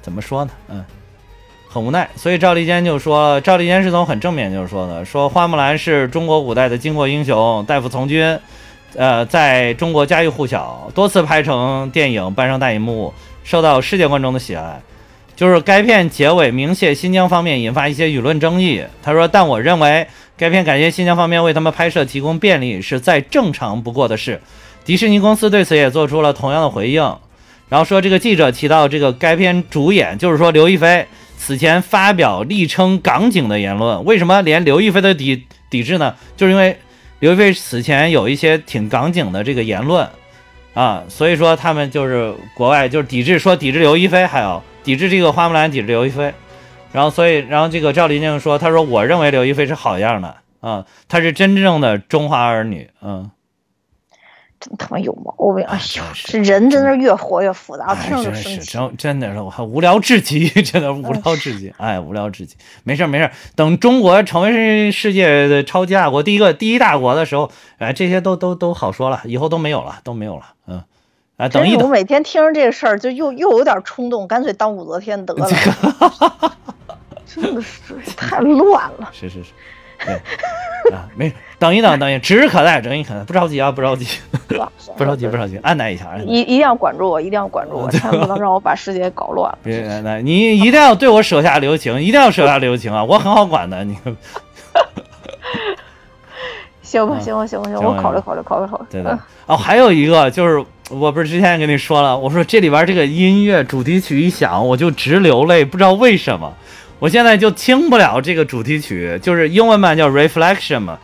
[0.00, 0.50] 怎么说呢？
[0.68, 0.84] 嗯。
[1.72, 8.38] 很无奈，所以赵立坚就说，赵立坚是从很正面就是说的，说花木兰是中国古代的巾帼英雄，代父从军，
[8.94, 14.82] 呃，在中国家喻户晓，多次拍成电影，搬上大荧幕，受到世界观众的喜爱。
[15.34, 18.84] 就是该片结尾明谢新疆方面，引发一些舆论争议。
[19.02, 24.38] 他说，但我认为该片感谢新疆方面为他们拍摄提供便利，是再正常不过的事。
[24.84, 27.02] 迪士尼公司对此也做出了同样的回应。
[27.72, 31.06] 然后说，这个记者提到这个该片主演，就是说刘亦菲。
[31.38, 36.14] 此前发表力称港警的言论，为什么连刘亦菲的抵抵制呢？
[36.36, 36.76] 就是因为
[37.20, 40.06] 刘亦菲此前有一些挺港警的这个言论
[40.74, 46.34] 啊，所以说他们就是国外就是抵制，说抵制刘亦菲，还有抵制这个花木兰，抵制刘亦菲。
[46.92, 53.30] 然后所以，然后这个赵丽静说，她说我认为刘亦菲是好样的啊，她是真正的中华儿女，嗯。
[54.62, 55.64] 真他妈有毛病！
[55.64, 58.60] 哎呦，这人真的是越活越复杂，听着就生气。
[58.60, 61.74] 真真的是我还无聊至极，真的无聊至极。
[61.78, 62.54] 哎，无聊至极。
[62.84, 70.44] 没事没事，等中国成为世界的超级大国，第一个第一大国的时候，哎，这些都都都好说了，以后都没有了，都没有了。
[70.68, 70.80] 嗯，
[71.38, 71.82] 哎，等一等。
[71.84, 75.48] 我每天听着这个事儿，就又又有点冲动，干脆当武则天得了。
[77.26, 77.80] 真的是
[78.16, 79.10] 太乱了。
[79.12, 79.50] 是是是。
[80.04, 80.14] 对
[80.94, 84.06] 啊，没等一等，等一指日可待，指日可待，不着急啊，不着急，
[84.96, 89.58] 不着急，不着急，按耐一下，一一定要管住我，一定要管住我，千万不能让我把世界搞乱了。
[89.62, 93.96] 别，那你一定要对我手下留情，一定要手下留情啊，我很好管的，你。
[96.82, 98.84] 行吧，行吧，行吧，行，我考虑考虑，考虑考虑。
[98.90, 99.18] 对的。
[99.46, 106.52] 哦，还有一个就是，我不是之前也跟你说了，我说这里边这个音乐主题曲一响，我就直流泪，不知道为什么。
[107.02, 110.96] 我现在就听不了这个主题曲，就是英文版叫 Reflection 嘛，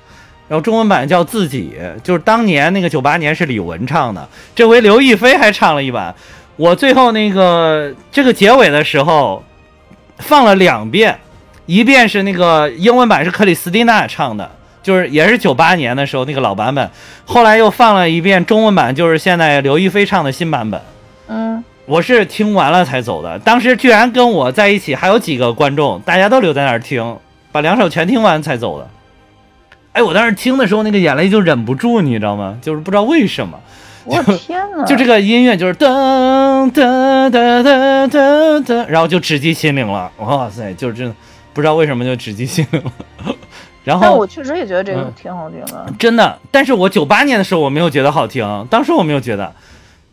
[0.47, 1.73] 然后中文版叫自己，
[2.05, 6.15] 就是当年那个九八年是李玟唱的，这回刘亦菲还唱了一版。
[6.55, 9.45] 我最后那个这个结尾的时候
[10.19, 11.19] 放了两遍，
[11.67, 14.49] 一遍是那个英文版是克里斯蒂娜唱的。
[14.81, 16.89] 就是也是九八年的时候那个老版本，
[17.25, 20.81] 后来又放了一遍中文版，就是现在刘亦菲唱的新版本。
[21.89, 27.17] 嗯，我是听完了才走的，当时居然跟我在一起还有几个观众，大家都留在那儿听，
[27.51, 28.87] 把两首全听完才走的。
[29.93, 32.59] 哎，我当时听的时候那个眼泪就忍不住，你知道吗？
[32.61, 33.59] 就是不知道为什么。
[34.05, 34.85] 我天哪！
[34.85, 40.11] 就这个音乐就是噔噔噔噔噔噔，然后就直击心灵了。
[40.19, 41.15] 哇塞，就是真
[41.53, 42.93] 不知道为什么就直击心灵了。
[43.85, 46.39] 然后我确实也觉得这个挺好听的，真的。
[46.51, 49.53] 但是我九八年的时候我没有觉得好听，当时我没有觉得，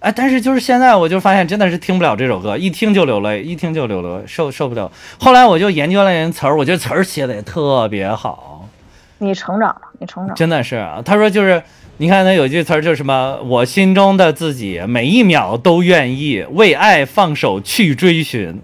[0.05, 4.91] 哎，但是就是现在我就发现真的是听不了这首歌，一听就流泪，一听就流泪，受受不了。
[5.17, 8.69] 后来我就研究了人词儿，我觉得词儿写的也特别好。
[9.17, 11.01] 你成长了，你成长，真的是啊。
[11.03, 11.63] 他说就是，
[11.97, 18.61] 你看他有句词儿就是什么，我心中的自己每一秒都愿意为爱放手去追寻，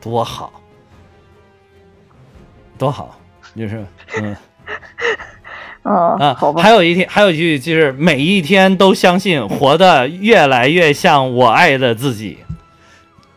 [0.00, 0.50] 多好，
[2.78, 3.18] 多好。
[3.54, 3.84] 就是，
[4.22, 4.34] 嗯，
[5.86, 6.62] 啊，好吧。
[6.62, 12.38] 还有一天，还有一句就是每一天都相信，活得越来越像我爱的自己。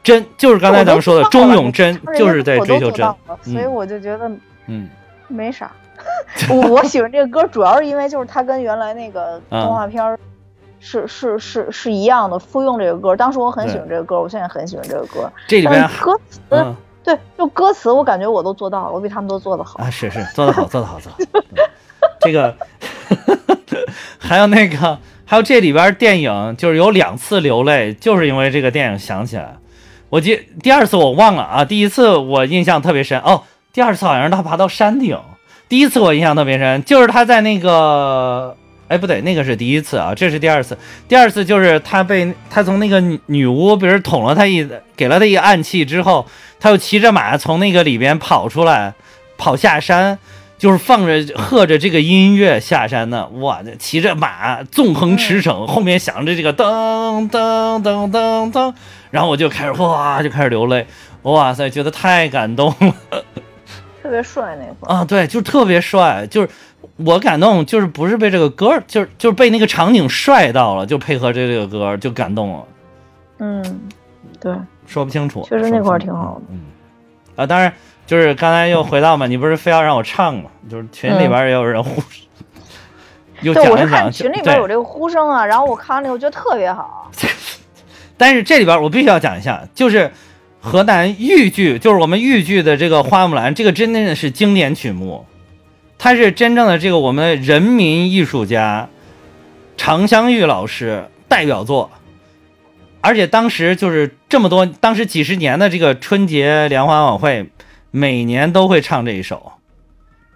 [0.01, 3.07] 真就是刚才咱们说的忠永真，就是在追求真。
[3.43, 4.31] 所以我就觉得，
[4.67, 4.89] 嗯，
[5.27, 5.71] 没啥。
[6.49, 10.17] 我我喜欢这个歌，主要是因为就是它跟原来那个动画片
[10.79, 13.15] 是是是是一样的，复用这个歌。
[13.15, 15.31] 当时我很喜欢这个歌，我现在很喜欢这个歌。
[15.45, 16.39] 这里边歌词。
[17.03, 19.89] 对，就歌词，我感觉我都做到了，我比他们都做得好啊！
[19.89, 21.67] 是是，做得好，做得好，做得好。
[22.21, 22.55] 这个
[24.17, 29.55] 还有那个，还有这里边电影，就是有两次流泪，就是因为这个电影想起来。
[30.09, 33.43] 我记第二次我忘了啊，第一次我印象特别深哦，
[33.73, 35.17] 第二次好像是他爬到山顶，
[35.67, 38.55] 第一次我印象特别深，就是他在那个。
[38.89, 40.75] 哎，不对，那个是第一次啊，这是第二次。
[41.07, 46.25] 第二次就是他被他从那个女巫，比如捅了他一，给了他一个暗器之后，
[46.59, 48.95] 他又骑着马从那个里边跑出来，
[49.37, 50.17] 跑下山，
[50.59, 53.27] 就是放着和着这个音乐下山呢。
[53.39, 58.71] 哇，骑着马纵横驰骋，后面响着这个噔噔噔噔噔，
[59.09, 60.85] 然后我就开始哇，就开始流泪。
[61.23, 63.23] 哇塞，觉得太感动了，
[64.03, 66.49] 特别帅那会儿啊，对，就特别帅，就是。
[67.05, 72.65] 我感动就是不是被这个歌，就是就是被那个场景帅到了，就配合这个歌就感动了。
[73.37, 73.81] 嗯，
[74.37, 74.53] 对，
[74.85, 75.45] 说不清楚。
[75.47, 76.41] 确实那块儿挺好的。
[76.49, 76.59] 嗯，
[77.37, 77.71] 啊，当然
[78.09, 80.49] 就是刚才又回到嘛， 你不是非要让我唱嘛？
[80.67, 82.01] 就是群里边也有人呼，
[83.41, 84.11] 又讲一讲。
[84.11, 87.11] 群里边有这个呼声啊，然后我看完那个，我觉得特别好。
[88.17, 90.11] 但是这里边我必须要讲一下，就是
[90.59, 95.27] 河南豫剧，就是我们豫剧的这个花木兰，这个真的是经典曲目。
[95.99, 98.89] 它是真正的这个我们人民艺术家，
[99.77, 101.91] 常香玉老师代表作，
[103.01, 107.51] 而且当时就是这么多，当时几十年的这个春节联欢晚会，
[107.91, 109.51] 每年都会唱这一首。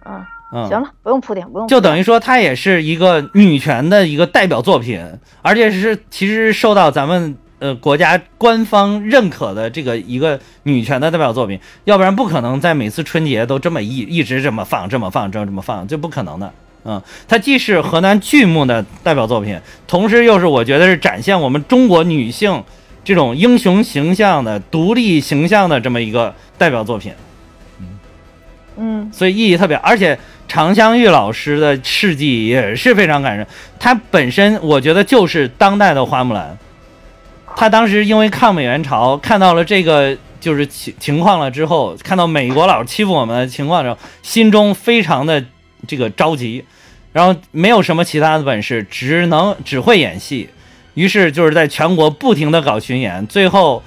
[0.06, 1.68] 嗯嗯，行了，不用铺垫，不用。
[1.68, 5.04] 就等于说，它也是一个女权的一个代表作品，
[5.42, 7.38] 而且是其实受到咱们。
[7.60, 16.52] 呃，国家官方认可的这个一个女权的代表作品，要不然不可能在每次春节都这么一一直这么放，这么放，这么这么放，这不可能的。
[16.84, 19.58] 嗯，它既是河南剧目的代表作品，
[19.88, 22.62] 同时又是我觉得是展现我们中国女性
[23.06, 27.14] 这种英雄形象的独立形象的这么一个代表作品。
[28.78, 30.18] 嗯，所以意义特别，而且
[30.48, 33.46] 常香玉老师的事迹也是非常感人。
[33.80, 36.58] 她本身我觉得就是当代的花木兰。
[37.56, 45.46] 他当时因为抗美援朝，看到了这个就是情情况了之后，看到美国佬欺负我们的情况之后，心中非常的
[45.88, 46.66] 这个着急，
[47.12, 50.50] 然后没有什么其他的本事，只能只会演戏，
[50.96, 53.84] 于是就是在全国不停的搞巡演，最后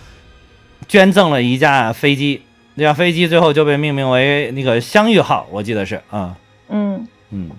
[0.86, 2.42] 捐赠了一架飞机，
[2.76, 6.36] 那架飞机最后就被命名为那个相遇号，我记得是啊，
[6.68, 7.50] 嗯嗯。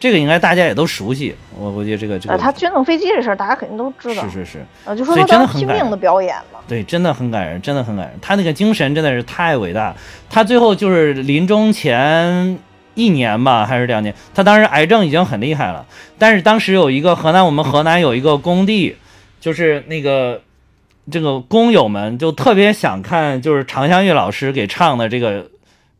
[0.00, 2.36] 这个应该大家也都熟悉，我估计这个这个。
[2.36, 4.24] 他捐赠飞机这事儿，大家肯定都知道。
[4.24, 4.66] 是是是。
[4.84, 6.58] 啊，就说他当拼命的表演嘛。
[6.66, 8.18] 对，真的很感人，真的很感人。
[8.20, 9.94] 他那个精神真的是太伟大。
[10.28, 12.58] 他最后就是临终前
[12.94, 14.12] 一年吧，还是两年？
[14.34, 15.86] 他当时癌症已经很厉害了，
[16.18, 18.96] 但是当时有一个河南，我们河南有一个工地，
[19.38, 20.42] 就是那个
[21.10, 25.44] 这个工友们就特别想看，就是常香玉老师给唱的这个《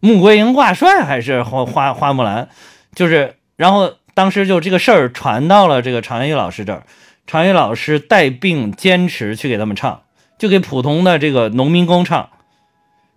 [0.01, 2.49] 穆桂英挂帅》还是花花花木兰，
[2.95, 6.85] 就是然后当时就这个事儿传到了这个常香玉老师这儿，
[7.27, 10.03] 常香玉老师带病坚持去给他们唱，
[10.39, 12.29] 就给普通的这个农民工唱。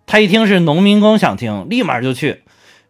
[0.06, 2.42] 他一听是农民工想听，立马就去。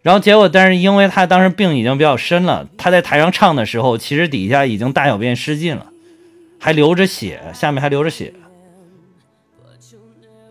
[0.02, 5.86] 然后结果，但是因为他当时病已经比较深了，他在台上唱的时候，其实底下已经大小便失禁了，
[6.60, 8.32] 还流着血，下面还流着血。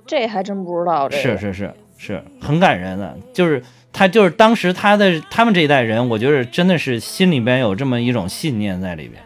[0.08, 1.10] 这还真不知道。
[1.10, 3.62] 这是是是是很感人的，就是
[3.92, 9.22] 他就是当时他的他们这一代人，我觉得真的是心里边有这么一种信念在里边。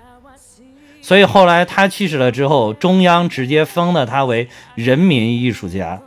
[1.02, 6.00] 所以后来他去世了之后，中央直接封了他为人民艺术家。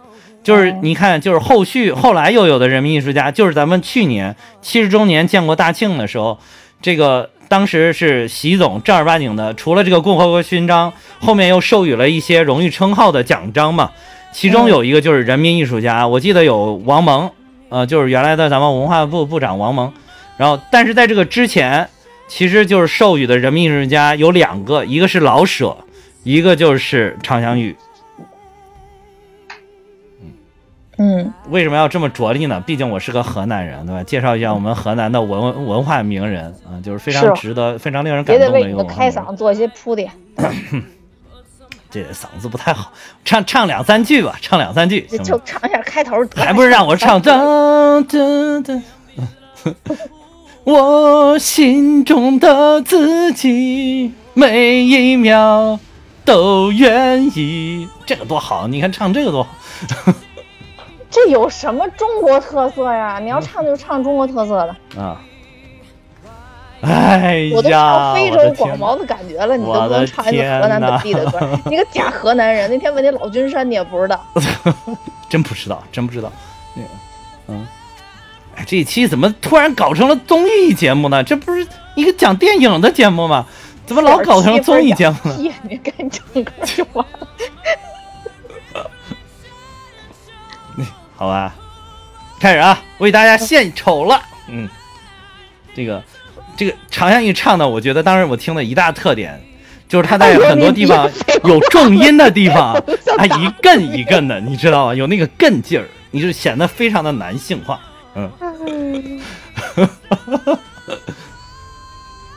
[0.45, 6.39] 就是你看，就是后续后来又有的人民艺术家，就是咱们去年七十周年建国大庆的时候，
[6.81, 13.91] 这个当时是习总正儿八经的，除了这个共和国勋章，后面又授予了一些荣誉称号的奖章嘛。
[14.33, 17.31] 其中有一个就是人民艺术家，我记得有王蒙，
[17.69, 19.93] 呃，就是原来的咱们文化部部长王蒙。
[20.39, 21.89] 然后，但是在这个之前，
[22.27, 25.77] 其实就是授予的人民艺术家有两个，一个是老舍，
[26.25, 27.77] 一个就是常香玉。
[30.99, 32.63] 嗯，为什么要这么着力呢？
[32.67, 34.03] 毕竟我是个河南人，对吧？
[34.03, 38.59] 介绍一下我们河南的文文化名人啊，就是非常值得、非常令人感动的一个。
[38.59, 40.11] 也得为你的开嗓做一些铺垫。
[41.93, 42.91] 这嗓子不太好，
[43.23, 45.03] 唱唱两三句吧，唱两三句。
[45.23, 46.17] 就唱一下开头。
[46.35, 47.23] 还不是让我唱？
[47.23, 48.83] 噔噔噔。
[50.65, 55.79] 我心中的自己，每一秒
[56.25, 57.87] 都愿意。
[58.07, 59.51] 这个多好，你看唱这个多好。
[61.11, 63.19] 这有什么中国特色呀？
[63.19, 65.21] 你要唱就唱中国特色的啊！
[66.83, 71.59] 哎呀，我都唱非洲广袤的感觉了，你都不能唱一个河南本地的歌？
[71.67, 72.69] 你个假河南人！
[72.69, 74.21] 那天问你老君山，你也不知道？
[75.31, 76.31] 真不知道，真不知道。
[76.75, 76.89] 那个，
[77.49, 77.67] 嗯，
[78.57, 81.23] 哎，这一期怎么突然搞成了综艺节目呢？
[81.23, 83.47] 这不是一个讲电影的节目吗？
[83.87, 85.37] 怎么老搞成综艺节目呢？
[85.63, 87.29] 你赶紧唱歌就完了。
[91.15, 91.55] 好吧，
[92.41, 94.21] 开始啊，为大家献丑了。
[94.49, 94.69] 嗯，
[95.75, 96.03] 这个
[96.57, 99.41] 这个常香玉唱的，我觉得当时我听的一大特点，
[99.89, 101.11] 就是他在很多地方
[101.45, 102.81] 有重音的地方，
[103.19, 104.95] 他一更一更的，你知道吗？
[104.95, 107.81] 有那个更劲儿，你就显得非常的男性化。
[108.15, 108.31] 嗯，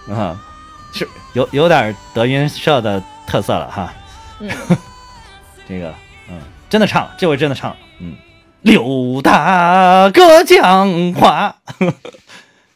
[0.16, 0.40] 啊，
[0.94, 3.94] 是有有点德云社的特色了哈。
[4.40, 4.50] 嗯，
[5.68, 5.94] 这个
[6.30, 6.40] 嗯，
[6.70, 8.16] 真的唱，这回真的唱，嗯。
[8.62, 11.56] 刘大哥讲话，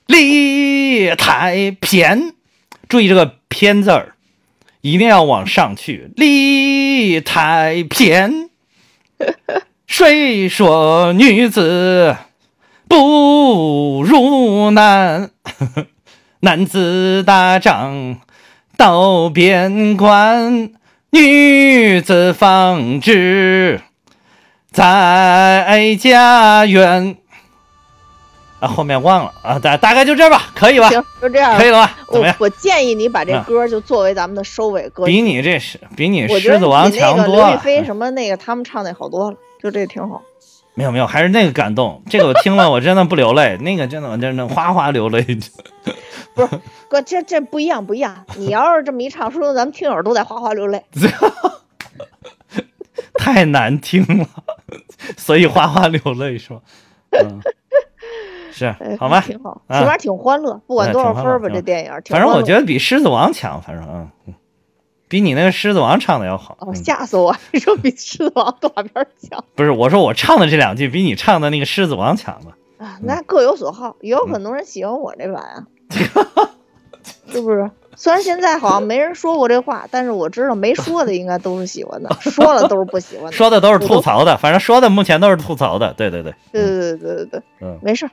[0.09, 2.33] 理太偏，
[2.87, 4.15] 注意这个“偏”字儿，
[4.81, 6.09] 一定要往上去。
[6.15, 8.49] 理太偏，
[9.85, 12.17] 谁说女子
[12.87, 15.29] 不如男？
[16.41, 18.19] 男子打仗
[18.75, 20.71] 到边关，
[21.11, 23.81] 女子纺织。
[24.71, 27.17] 在家园
[28.59, 30.89] 啊，后面忘了啊，大大概就这吧，可以吧？
[30.89, 31.97] 行，就这样，可以了吧？
[32.11, 32.35] 怎么样？
[32.39, 35.05] 我建议你把这歌就作为咱们的收尾歌。
[35.05, 37.47] 比你这是比你狮子王强多了。
[37.47, 40.21] 刘亦菲什么那个他们唱的好多了，就这挺好。
[40.73, 42.01] 没有没有，还是那个感动。
[42.09, 43.57] 这个我听了，我真的不流泪。
[43.57, 45.25] 那个真的，我真的哗哗流泪。
[46.35, 46.49] 不是
[46.87, 48.25] 哥，这这不一样不一样。
[48.35, 50.83] 你要是这么一唱，说咱们听友都在哗哗流泪。
[53.15, 54.27] 太难听了，
[55.17, 56.59] 所以哗哗流泪是吧？
[57.11, 57.41] 嗯，
[58.51, 61.91] 是，好吧，挺好，起码挺欢乐，不管多少分吧，这电影。
[62.09, 63.85] 反正我觉得比《狮子王》强，反正
[64.27, 64.33] 嗯，
[65.07, 66.57] 比你那个《狮子王》唱的要好。
[66.59, 67.35] 哦，吓死我！
[67.51, 69.43] 你说比《狮子王》多少边强？
[69.55, 72.57] 不是，我说我唱的这两句比你唱的那个《狮子王》强吧？
[72.77, 75.65] 啊，那各有所好，也有很多人喜欢我这版啊，
[77.27, 77.69] 是不是？
[77.95, 84.37] 虽然现在好像没人说过这话，但是我知道没说的应该都是喜欢的，说了都是不喜欢的， 说的都是吐槽的。
[84.37, 88.09] 反正说的目前都是吐槽的，对对对，对对对对对对，嗯，没事，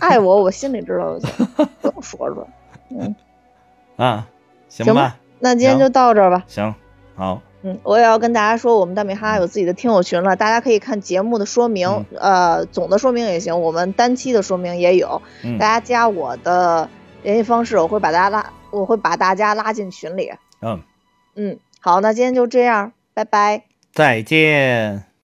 [0.00, 1.46] 爱我我心里知道就行，
[1.80, 2.46] 不用说出来。
[2.90, 3.14] 嗯，
[3.96, 4.26] 啊，
[4.68, 6.44] 行吧，那今天就到这儿吧。
[6.46, 6.74] 行，
[7.14, 15.20] 好，嗯，我也要跟大家说，我们大米哈有自己的听友群了，大家可以看节目的说明，呃，总的说明也行，我们单期的说明也有，
[15.58, 16.88] 大家加我的
[17.22, 18.52] 联系方式，我会把大家拉。
[18.72, 20.30] 我会把大家拉进群里。
[20.60, 20.82] 嗯
[21.34, 23.62] 嗯，好，那今天就这样，拜拜，
[23.92, 25.15] 再见。